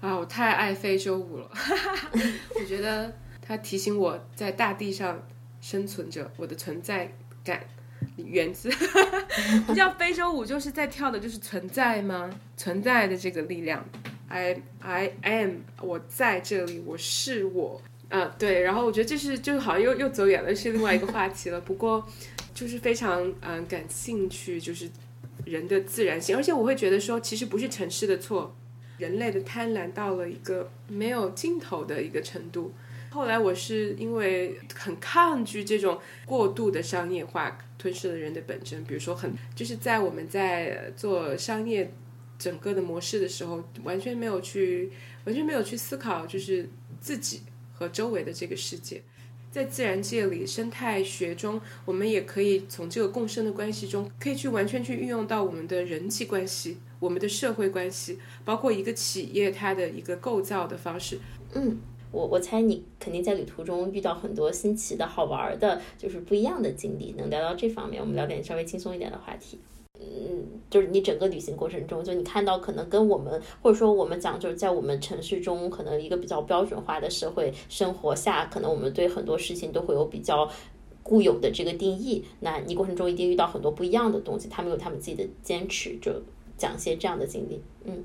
[0.00, 1.50] 啊，我太爱非洲舞了！
[2.58, 5.26] 我觉得它提醒我在大地上
[5.60, 7.12] 生存着，我的存在
[7.44, 7.64] 感
[8.16, 8.70] 源自。
[9.68, 12.30] 你知道非洲舞就是在跳的，就是存在吗？
[12.56, 13.84] 存在的这个力量
[14.28, 17.80] ，I I am，我在这里，我是我。
[18.08, 18.60] 啊，对。
[18.60, 21.60] 然后我觉得这是就好像又又走远了，是另外一个话题了。
[21.60, 22.06] 不过
[22.54, 24.88] 就是非常嗯感兴趣，就是
[25.44, 28.54] 人的自然性，而且我会觉得说，其实不是城市的错。
[28.98, 32.72] 人类的贪婪到了一个没有尽头的一个程度。
[33.10, 41.92] 后来我是因为很抗拒这种过度的商业化吞噬了人的本真，比如说很就是在我们在做商业
[42.38, 44.90] 整个的模式的时候，完全没有去
[45.24, 46.66] 完全没有去思考，就是
[46.98, 47.42] 自己
[47.76, 49.02] 和周围的这个世界。
[49.50, 56.76] 在自然界里，生态学中，我们也可以从这个共生的关系中，可以去完全去运用到我们的人际关系。
[56.98, 61.18] 我们的社会关系，包括一个企业它的一个构造的方式。
[61.54, 61.78] 嗯，
[62.10, 67.14] 我我猜你肯定在旅途中遇到很多新奇的好玩的，就是不一样的经历。
[67.16, 69.58] 能聊到这方面，我们聊点稍微轻松一点的话题。
[70.00, 80.48] 嗯，就是你整个旅行过程中，就你看到可能跟我们，或者说我们讲，就是在我们城市中，可能一个比较标准化的社会生活下，可能我们对很多事情都会有比较
[81.02, 82.24] 固有的这个定义。
[82.40, 86.12] 那你过程中一定遇到很多不一样的东西，他们有他们自己的坚持，就。
[86.58, 88.02] 讲些这样的经历，嗯，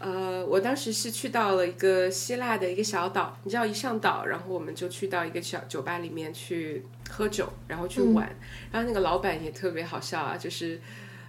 [0.00, 8.28] 呃，我当时是去到了一个希腊的一个小岛，你知道，一上岛，然后我们就去到一个小酒吧里面去喝酒，然后去玩，
[8.70, 10.78] 然后那个老板也特别好笑啊，就是，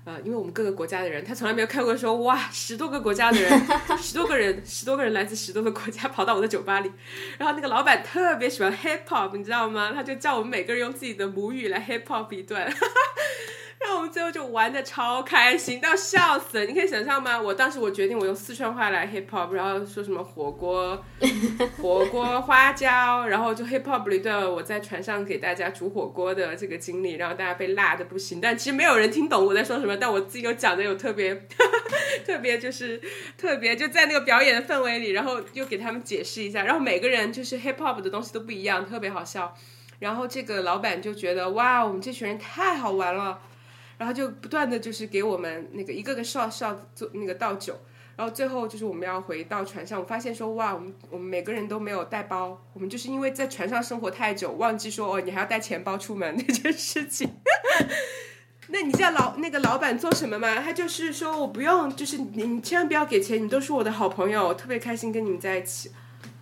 [0.04, 3.67] 呃，因为我们各个国家的人，他从来没有看过说，哇，十多个国家的人，
[4.01, 6.91] 十多个人，十多个人来自十多个国家跑到我的酒吧里，
[7.38, 9.93] 然后那个老板特别喜欢 hip hop，你知道吗？
[9.93, 12.69] 他就叫我们每个人用自己的母语来 hip hop 一段。
[14.07, 16.65] 最后就玩的超开心，到笑死了。
[16.65, 17.39] 你可以想象吗？
[17.39, 21.03] 我当时我决定我用四川话来 hip hop，然后说什么火锅、
[21.81, 28.39] 火锅花椒，然后就 hip hop 了一段我在船上给大家煮火锅的这个经历，然后大家被辣的不行。
[28.41, 31.35] 但其实没有人听懂我在说什么，但我自己又讲的有特别
[32.25, 33.01] 特别就是
[33.37, 39.55] 特别就在那个表演的氛围里，然后又给他们解释一下，然后每个人就是 hip hop 的东西都不一样，特别好笑。
[39.99, 43.39] 然后这个老板就觉得哇，我们这群人太好玩了。
[43.97, 47.79] 然后就不断的就是给我们那个一个个少少做那个倒酒，
[48.15, 57.29] 然后最后就是我们要回到船上，我发现说哇，我们我们每个人都没有带包，我们就是因为在船上生活太久，忘记说哦，你还要带钱包出门这件事情。
[58.69, 60.56] 那你知道老那个老板做什么吗？
[60.60, 65.91] 他就是说我不用，就是你你千万不要给钱，你都是我的好朋友，我特别开心跟你们在一起。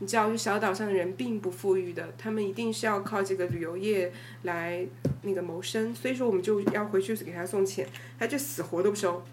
[0.04, 4.86] 你知道，就小岛上的人并不富裕的，他们一定是要靠这个旅游业来
[5.22, 7.88] 那个谋生，所以说我们就要回去给他送钱，
[8.20, 9.24] 他就死活都不收，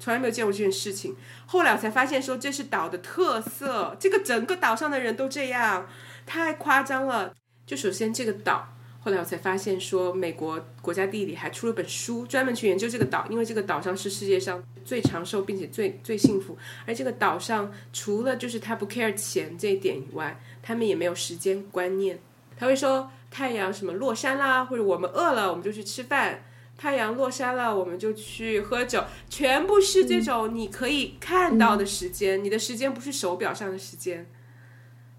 [0.00, 1.14] 从来没有见过这件事情。
[1.46, 5.88] 后来我才发现说这是岛的特色，这个整个岛上的人都这样，
[6.26, 7.32] 太夸张了。
[7.64, 8.75] 就首先这个岛
[9.06, 16.58] 后来我才发现说，美国国家地理还出了本书，专门去研究这个岛，因为这个岛上是世界上最长寿并且最最幸福。
[16.84, 22.18] 而这个岛上除了就是他不 care 钱这一点以外，他们也没有时间观念。
[22.56, 26.42] 他会说太阳什么落山啦，或者我们饿了我们就去吃饭。
[26.76, 34.26] 太阳落山了，我们就去喝酒，全部是这种你可以看到的时间，你的时间不是手表上的时间。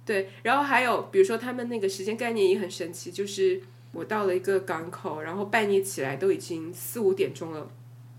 [0.04, 3.62] 对，然后还有比如说他们那个时间概念也很神奇，就是
[3.92, 7.70] 我到了一个港口，然后半夜起来都已经四五点钟了，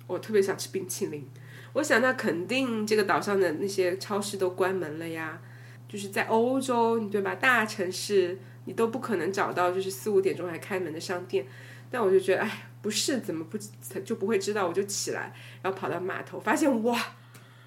[0.07, 1.29] 我特别想吃冰淇淋。
[1.75, 5.41] 我想那肯定这个岛上的那些超市都关门了呀，
[5.89, 7.35] 就是在欧洲，你对吧？
[7.35, 11.47] 大城市你都不可能找到就是四五点钟还开门的商店。
[11.91, 13.57] 但我就觉得，哎，不是怎么不
[14.01, 14.67] 就不会知道？
[14.67, 16.99] 我就起来，然后跑到码头，发现哇，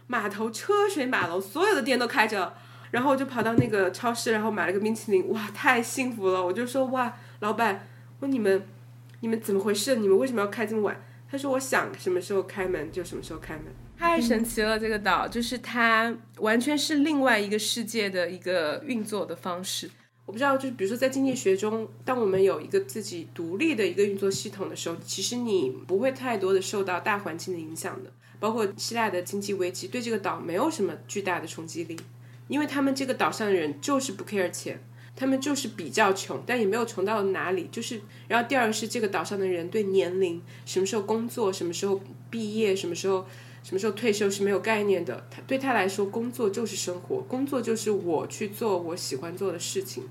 [0.08, 2.54] 码头车水马龙，所有的店都开着。
[2.92, 6.46] 然后我就跑到那个超市，然后买了个冰淇淋，哇，太幸福了！
[6.46, 7.88] 我就说哇，老板，
[8.22, 8.64] 问你们，
[9.20, 9.98] 你们怎么回事？
[9.98, 11.00] 你们为什么要开这么晚？
[11.30, 13.66] 他说我想什么时候开门就什么时候开门，
[13.98, 14.80] 太神奇了！
[14.80, 19.90] 这个岛就是它完全是另外一个世界的一个运作的方式。
[20.26, 28.12] 我不知道，就是比如说在经济学中，当我们有一个自己独立的一个运作系统的时候，其实你不会太多的受到大环境的影响的。
[28.40, 31.96] 包括希腊的经济危机对这个岛没有什么巨大的冲击力，
[32.48, 34.84] 因为他们这个岛上的人就是不 care 钱，
[35.22, 37.70] 他们就是比较穷，但也没有穷到哪里。
[37.72, 42.02] 就是，然后第二个是这个岛上的人对年龄、什么时候工作、什么时候
[42.32, 43.28] 毕业、什么时候。
[43.64, 45.24] 什么时候退休是没有概念的。
[45.30, 50.04] 他对他来说，工作就是生活，工作就是我去做我喜欢做的事情。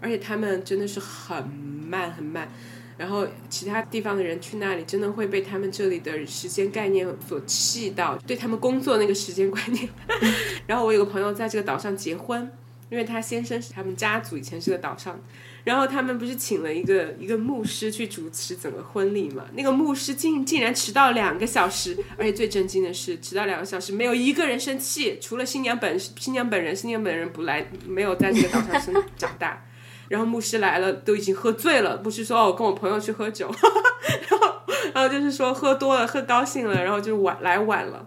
[0.00, 2.48] 而且他们真的是很慢很慢，
[2.96, 9.88] 然后其他地方的人去那里，真的会被他们这里的时间概念所气到，对他们工作那个时间观念。
[10.66, 12.50] 然后我有个朋友在这个岛上结婚，
[12.90, 15.20] 因为他先生是他们家族以前是个岛上。
[15.64, 19.44] 然后他们不是请了一个一个牧师去主持整个婚礼嘛？
[19.52, 29.62] 那个牧师竟竟然迟到两个小时，而且最震惊的是，迟到两个小时没有一个人生气，除了新娘本新娘本人，新娘本人不来，没有在这个岛上生长大。
[30.08, 32.00] 然后牧师来了，都已经喝醉了。
[32.02, 33.52] 牧师说：“我跟我朋友去喝酒。
[34.30, 34.54] ”然后，
[34.94, 38.06] 然后就是说喝多了，喝高兴了，然后就晚来晚了。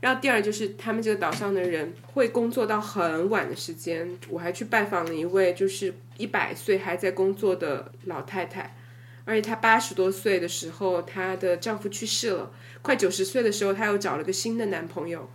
[0.00, 4.16] 然后第二就是他们这个岛上的人会工作到很晚的时间。
[4.28, 8.76] 我还去拜访了一位就是一百岁还在工作的老太太，
[9.24, 15.28] 而且她八十多岁的时候，她的丈夫去世了，快九十岁的时候，她又找了个新的男朋友，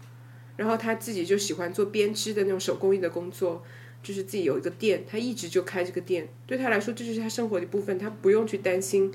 [0.55, 3.63] 然后她自己就喜欢做编织的那种手工艺的工作，
[4.01, 9.11] 就是自己有一个店，她一直就开这个店，对她来说这就是她生活的一部分，她不用去担心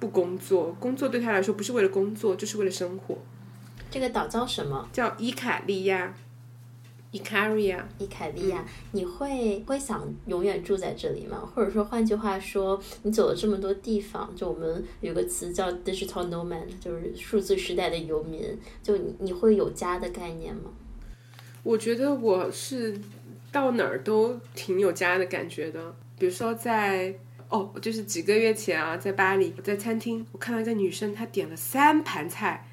[0.00, 3.18] 不工作，工作对她来说不是为了工作，就是为了生活。
[3.96, 4.86] 这个岛叫什么？
[4.92, 6.14] 叫伊卡利亚，
[7.12, 8.62] 伊卡利亚，伊卡利亚。
[8.92, 11.50] 你会会想永远住在这里吗？
[11.54, 18.42] 或者说，换句话说，你走了这么多地方，就我们有个词叫 digital nomad，就是数字时代的游民。
[18.82, 20.64] 就你你会有家的概念吗？
[21.62, 23.00] 我觉得我是
[23.50, 25.96] 到哪儿都挺有家的感觉的。
[26.18, 27.14] 比如说在
[27.48, 32.68] 哦，就是几个月前啊，在巴黎，在餐厅，我看到一个女生，她点了三盘菜。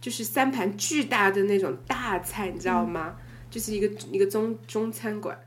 [0.00, 3.16] 就是三盘巨大的那种大菜，你知道吗？
[3.50, 5.38] 就是一个一个中中餐馆，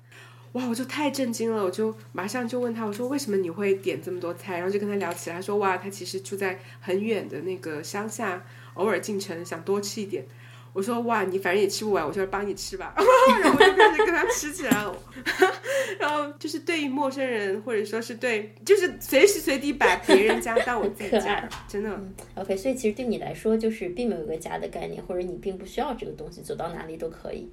[0.53, 4.57] 哇，我就太震惊了，我就马上就问他，我说为什么你会点这么多菜？
[4.57, 8.43] 然后就跟他聊起来，他说哇，他其实住在很远的那个乡下，
[8.73, 10.25] 偶尔进城想多吃一点。
[10.73, 12.93] 我说哇，你反正也吃不完，我就帮你吃吧。
[12.97, 14.95] 然后我就开始跟他吃起来了。
[15.99, 22.01] 然后就是对于陌生人，或者说是对，就是随时随地把别人家当我自己家，真的。
[22.35, 27.49] OK，所以其实对你来说，就是并没有一个家的概念，或者你并不需要这个东西，走到哪里都可以。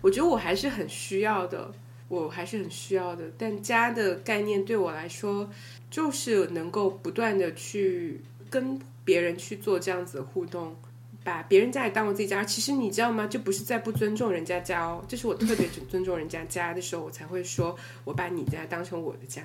[0.00, 1.72] 我觉得我还是很需要的，
[2.06, 3.24] 我还是很需要的。
[3.36, 5.50] 但家的概念对我来说，
[5.90, 10.76] 就是能够不断的去跟别人去做这样子的互动。
[11.24, 13.26] 把别人家也当我自己家，其实你知道吗？
[13.26, 19.42] 这不是在不尊重人家家哦，这是我特别尊重人家家的时候，我才会说，我把你家当成我的家，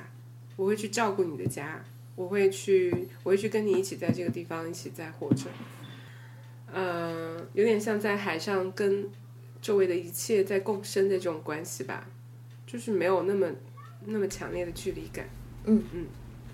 [0.55, 1.83] 我会去照顾你的家，
[2.15, 5.45] 我会去，我会去跟你一起在这个地方一起在活着，
[6.73, 9.07] 嗯，有点像在海上跟
[9.61, 12.07] 周围的一切在共生的这种关系吧，
[12.65, 13.47] 就是没有那么
[14.05, 15.27] 那么强烈的距离感。
[15.65, 16.05] 嗯嗯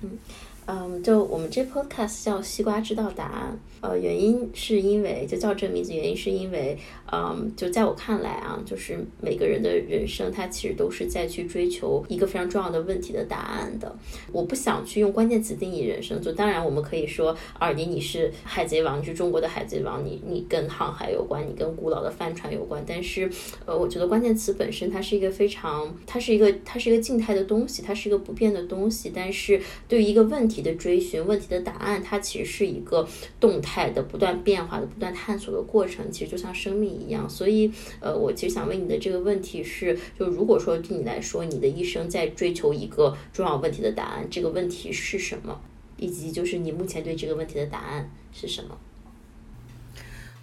[0.01, 0.09] 嗯。
[0.11, 0.19] 嗯，
[0.65, 6.77] 嗯就我们这 podcast 叫《西瓜知道答案》，呃，原因是因为就叫这名字，原因是因为，
[7.11, 13.93] 嗯，就在我看来啊，就是每个人的人生，他其实都是在去追求一个非常重要的问题的答案的。
[14.31, 22.81] 我不想去用关键词定义人生，就当然我们可以说，尔迪你是海贼王，你是中国的海贼王，你你跟航海有关，你跟古老的帆船有关。
[22.87, 23.29] 但是，
[23.65, 29.11] 呃，我觉得关键词本身它是一个非常，它是一个它是一个静态的东西，它是一个不变的东西。
[29.13, 29.59] 但是
[29.89, 30.52] 对于一个问题。
[30.53, 33.07] 题的追寻、问题的答案，它其实是一个
[33.39, 36.11] 动态的、不断变化的、不断探索的过程。
[36.11, 37.27] 其实就像生命一样。
[37.27, 45.59] 所以，呃，我其实想问你的这个问题是：就如果说对你来说，你的一生在追求一个重要问题的答案，这个问题是什么？
[45.97, 48.77] 以及就是你目前对这个问题的答案是什么？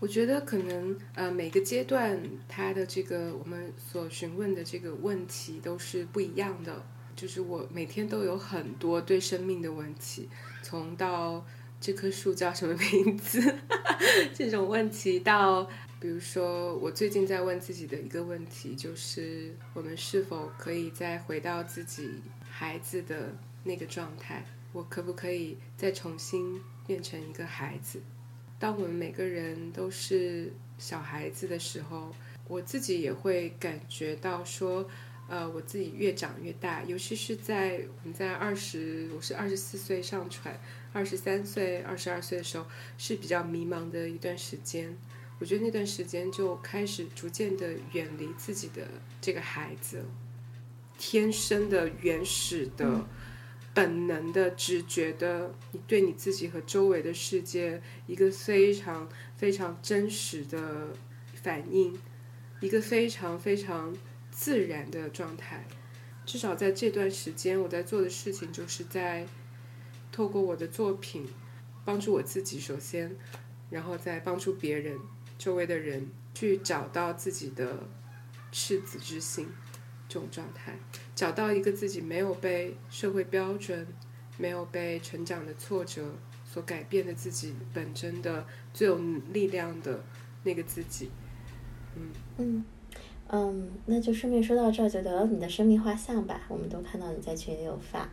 [0.01, 6.83] 我觉得可能呃每个阶段它的这个我们所询问的这个问题都是不一样的。
[7.21, 10.27] 就是我每天都有很多对生命的问题，
[10.63, 11.45] 从到
[11.79, 13.43] 这棵树叫什么名字
[14.33, 15.69] 这种问题，到
[16.01, 22.09] 比如说我最近在问自己的一个问题，就是我们是否可以再回到自己
[22.49, 24.43] 孩子的那个状态？
[24.73, 28.01] 我可不可以再重新变成一个孩子？
[28.59, 32.15] 当我们每个人都是小孩子的时候，
[32.49, 34.89] 我自己也会感觉到说，
[35.31, 40.61] 呃，我自己越长越大，尤其是在我们在二十，我是二十四岁上船，
[40.93, 42.67] 二十三岁、二十二岁的时候
[42.99, 44.99] 是比较迷茫的一段时间。
[45.39, 48.89] 我觉得那段时间就开始逐渐的远离自己的
[49.21, 50.05] 这个孩子，
[50.99, 53.07] 天生的原始的。
[53.73, 60.89] 本能的、直觉的，你对你自己和周围的世界一个非常非常真实的
[61.41, 61.97] 反应，
[62.59, 63.97] 一个非常非常
[64.41, 65.67] 自然的状态。
[66.25, 69.27] 至少在这段时间，我在做的事情就是在
[70.11, 71.29] 透过我的作品
[71.85, 73.15] 帮助我自己，首先，
[73.69, 74.99] 然后再帮助别人、
[75.37, 77.87] 周围的人去找到自己的
[78.51, 79.47] 赤子之心
[80.09, 80.79] 这种状态。
[81.15, 83.87] 找到一个自己没有被社会标准、
[84.39, 86.15] 没有被成长的挫折
[86.51, 88.97] 所改变的自己本真的最有
[89.35, 90.03] 力量的
[90.45, 91.11] 那个自己，
[91.95, 92.65] 嗯嗯
[93.33, 96.43] 嗯，那就顺便说到这儿，就聊聊你的生命画像吧。
[96.49, 98.09] 我们都看到你在群里有发。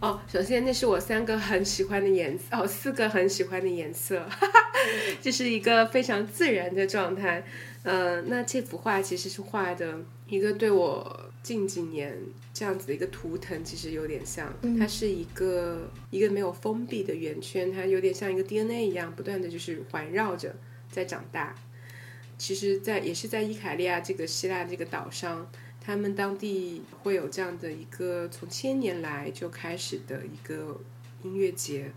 [0.00, 4.60] 哦，首先那是我三个很喜欢的颜色，哦，四个很喜欢的颜色， 哈哈
[5.20, 7.44] 这是一个非常自然的状态。
[7.84, 11.28] 嗯，那这幅画其实是画的一个对我。
[11.42, 12.16] 近几年
[12.54, 20.54] 这样子的一个图腾其实有点像，它是一个一个没有封闭的圆圈，它有点像一个 DNA 一样，不断的就是环绕着
[20.88, 21.52] 在长大。
[22.42, 25.48] 其实，在也是在伊卡利亚这个希腊这个岛上，
[25.80, 30.80] 他们当地会有这样的一个从千年来就开始的一个
[31.22, 31.92] 音乐节，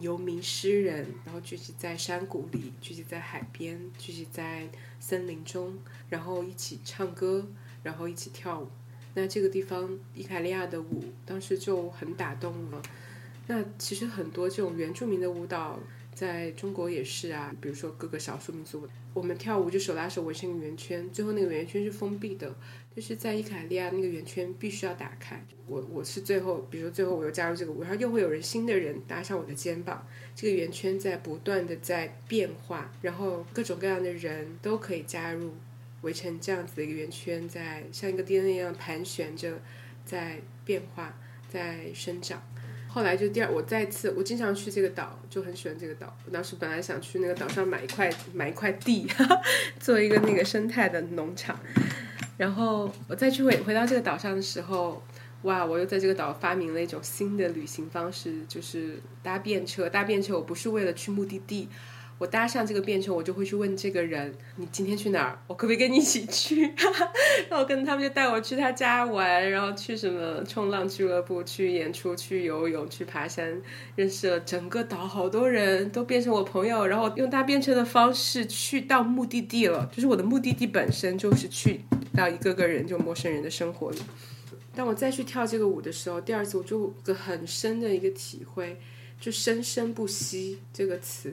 [0.00, 4.66] 游民诗人，然后聚集在山谷里，聚集在海边，聚集在
[4.98, 7.46] 森林中，然后一起唱歌。
[7.82, 8.68] 然后一起跳舞，
[9.14, 12.82] 那这个地方伊卡利亚的舞当时就很打动了。
[13.46, 15.78] 那其实很多这种原住民的舞蹈
[16.16, 22.56] 在中国也是啊，比如说各个少数民族，我们跳舞就手拉手围成一个圆圈，最后那个圆圈是封闭的，
[22.94, 25.44] 就是在伊卡利亚那个圆圈必须要打开。
[25.66, 35.52] 我我是最后，比如说最后我又加入这个舞，然后又会有人新的人搭上我的肩膀，这个圆圈在不断的在变化，然后各种各样的人都可以加入。
[36.02, 39.60] 围成这样子的一个圆圈，在像一个 DNA 一样盘旋着，
[40.04, 42.40] 在变化，在生长。
[42.96, 46.16] 后来就第二，我再次，我经常去这个岛，就很喜欢这个岛。
[46.24, 49.06] 我当时本来想去那个岛上买一块买一块地，
[49.78, 51.60] 做一个那个生态的农场。
[52.38, 55.02] 然后我再去回回到这个岛上的时候，
[55.42, 55.62] 哇！
[55.62, 59.90] 我又在这个岛发明了一种新的旅行方式，就是搭便车。
[59.90, 61.68] 搭便车，我不是为了去目的地。
[62.18, 65.38] 我搭上这个便车，我就会去问这个人：“你今天去哪儿？
[65.46, 66.62] 我可不可以跟你一起去？”
[67.50, 73.60] 然后跟他们就带我去他家玩，然后去什么冲浪俱乐部、去演出、去游泳、去爬山，
[73.96, 76.86] 认识了整个岛好多人都变成我朋友。
[76.86, 81.82] 然后用搭便车的方式去到目的地了，就是我的目的地本身就是去
[82.14, 83.98] 到一个个人就陌生人的生活里。
[84.74, 88.78] 当我再去跳这个舞的时候，第二次我就有个很深的一个体会，
[89.20, 91.32] 就“生生不息”这个词。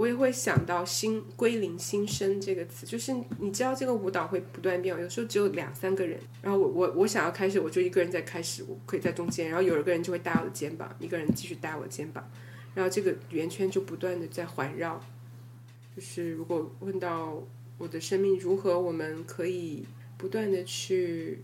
[0.00, 12.26] 我也会想到“新归零新生”这个词，就是你知道这个舞蹈会不断变，有时候只有两三个人，然后我我我想要开始，我就一个人在开始，我可以在中间，然后有一个人就会搭我的肩膀，一个人继续搭我的肩膀，
[12.74, 15.04] 然后这个圆圈就不断的在环绕。
[15.94, 17.38] 就是如果问到
[17.76, 19.84] 我的生命如何，我们可以
[20.16, 21.40] 不断的去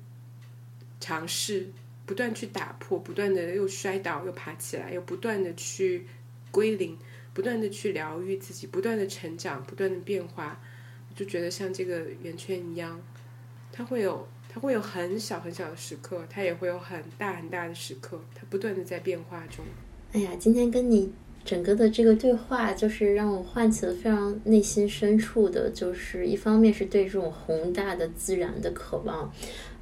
[0.98, 1.68] 尝试，
[2.06, 6.06] 不断去打破，不断的又摔倒又爬起来，又不断的去
[6.50, 6.96] 归零。
[7.36, 10.58] 不断的去疗愈自己，不断的成长，不断的变化，
[11.14, 12.98] 就觉得像这个圆圈一样，
[13.70, 19.62] 它会有它会有很小很小的时刻，它也会有很大很大的时刻，它不断的在变化中。
[20.14, 21.12] 哎呀，今天跟你
[21.44, 29.30] 整个的这个对话就是让我唤起了非常内心深处的，就是一方面是对这种宏大的自然的渴望。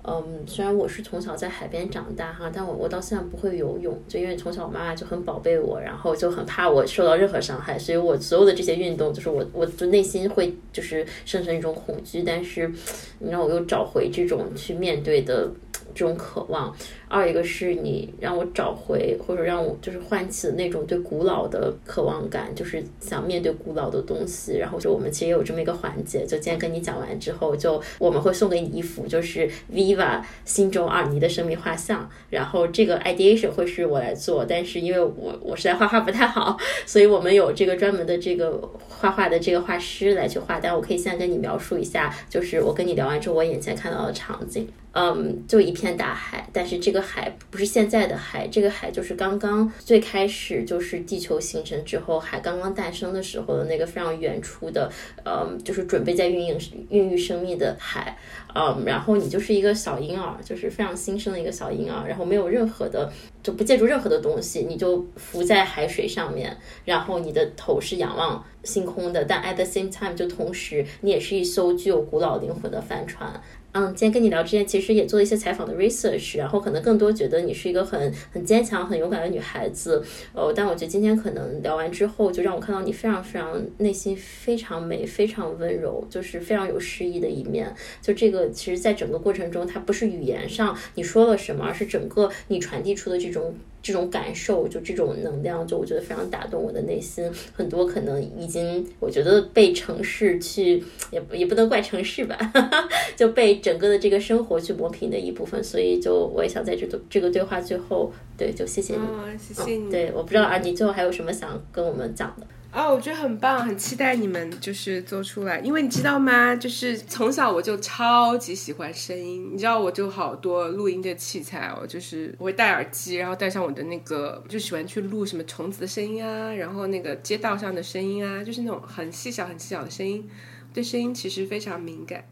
[0.07, 12.71] 嗯，虽然我是从小在海边长大哈，但我我到现在不会游泳，就因为从小我妈妈就很宝贝我，然后就很怕我受到任何伤害，所以我所有的这些运动，就是我我就内心会就是生成一种恐惧，但是
[13.19, 15.51] 你让我又找回这种去面对的
[15.95, 16.77] 这种渴望。
[17.09, 24.57] 二一个是你让我找回，或者让我就是唤起那种对古老的渴望感，就是想面对古老的东西。
[24.57, 32.09] 然后就我们其实有这么一个环节，就今天跟你讲完之后，就我们会送给你一幅就是 Viva 心中二尼的生命画像。
[32.31, 40.59] 然后这个 ideation 会是我来做，但是因为我我实在画画不太好，所以我们有这个专门的这个画画的这个画师来去画。
[40.59, 44.67] 但我可以先跟你描述一下，就是我跟你聊完之后，我眼前看到的场景。
[44.97, 54.91] 嗯，就一片大海，但是这个个海不是现在的海，这个海就是刚刚最开始就是地球形成之后，海刚刚诞生的时候的那个非常远处的，
[55.27, 56.57] 嗯，就是准备在孕育
[56.89, 58.17] 孕育生命的海，
[58.55, 73.43] 嗯，然后你就是一个小婴儿，就是非常新生的一个小婴儿，然后没有任何的，就不借助任何的东西，你就浮在海水上面，然后你的头是仰望星空的，但 at the same time 就同时你也是一艘具有古老灵魂的帆船。
[73.77, 80.01] 嗯，今天跟你聊之前，其实也做了一些采访的 research，然后可能更多觉得你是一个很很坚强、很勇敢的女孩子。
[80.33, 87.75] 呃，但我觉得今天可能聊完之后，就让我看到你非常非常内心非常美、非常温柔，就是非常有诗意的一面。
[88.01, 93.57] 就这个，其实在整个过程中，它不是语言上你说了什么，而是整个你传递出的这种。
[93.85, 97.31] 这种感受，就这种能量，就我觉得非常打动我的内心。
[97.53, 102.39] 很多可能已经，我觉得被城市去，也也不能怪城市吧，
[103.15, 105.63] 就被整个的这个生活去磨平的一部分。
[105.63, 109.91] 所以，就我也想在这个这个对话最后，对，就谢谢你，谢谢你。
[109.91, 112.47] 对，我不知道啊，你最后还有什么想跟我们讲的？
[112.75, 116.57] 哦，我觉得很棒，很期待你们就是做出来，因为你知道吗？
[116.57, 130.29] 就是从小我就超级喜欢声音，你知道我就好多录音的器材哦，就是我会戴耳机，然后戴上我的那个，就喜欢去录什么虫子的声音啊，然后那个街道上的声音啊，就是那种很细小、很细小的声音，
[130.73, 132.25] 对声音其实非常敏感。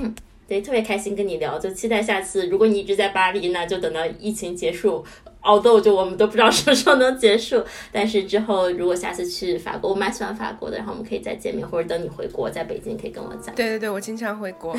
[0.00, 0.14] 嗯，
[0.48, 2.46] 对，特别开心跟你聊，就期待下次。
[2.46, 5.04] 如果你一直在巴黎，那就等到疫情结束。
[5.42, 7.62] 熬斗就我们都不知道什么时候能结束，
[7.92, 13.54] 但是之后如果下次去法国， 我蛮喜欢法国的，然后我们可以再见面，或者等你回国，在北京可以跟我讲。
[13.54, 14.74] 对对对，我经常回国。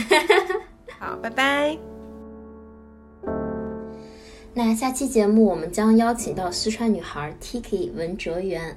[1.00, 1.78] 好，拜拜。
[4.54, 8.76] 那下期节目我们将邀请到四川女孩 Tiki 文哲媛。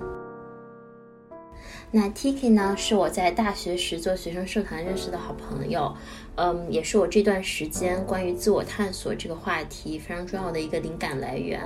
[1.98, 5.96] 那 Tiki 呢，是我在大学时做学生社团认识的好朋友。
[6.34, 11.58] 嗯，也是我这段时间关于自我探索这个话题非常重要的一个灵感来源。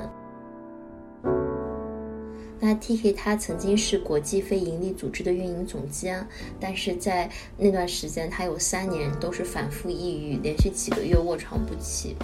[2.61, 6.27] 那 T K 他曾经是国际非营利组织的运营总监，
[6.61, 12.15] 但是在那段时间，他有三年都是反复抑郁，连续几个月卧床不起。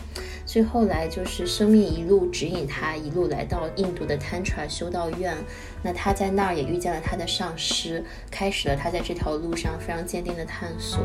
[0.45, 5.35] 所以后来就是生命一路指引他，一路来到印度的 Tantra 修道院。
[5.83, 11.01] 那他在那儿也遇见了他的上师，开始了他在这条路上非常坚定的探索。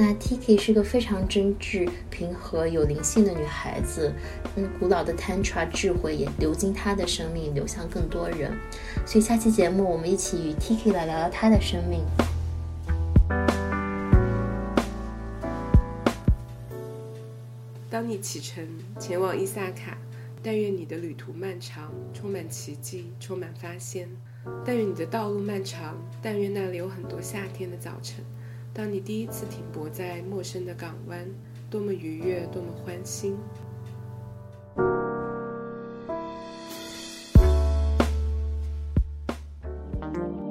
[0.00, 4.12] 那 Tiki 是个非常真挚、平和、有灵性的女孩子，
[4.54, 8.56] 嗯，古老的 Tantra 智慧也流经她的生命，流向更多人。
[9.04, 12.04] 所以下期节目，我们一起与 Tiki 来聊聊她的生命。
[17.90, 18.64] 当你启程
[19.00, 19.98] 前往伊萨卡，
[20.44, 24.06] 但愿你的旅途漫长，充满奇迹，充满发现；
[24.64, 28.24] 但愿你的道路漫长，但愿那里有很多夏天的早晨。
[28.78, 31.28] 当你第一次停泊在陌生的港湾，
[31.68, 33.36] 多么愉悦，多么欢欣。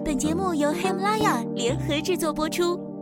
[0.03, 2.96] 本节目由黑姆拉雅联合制作播出。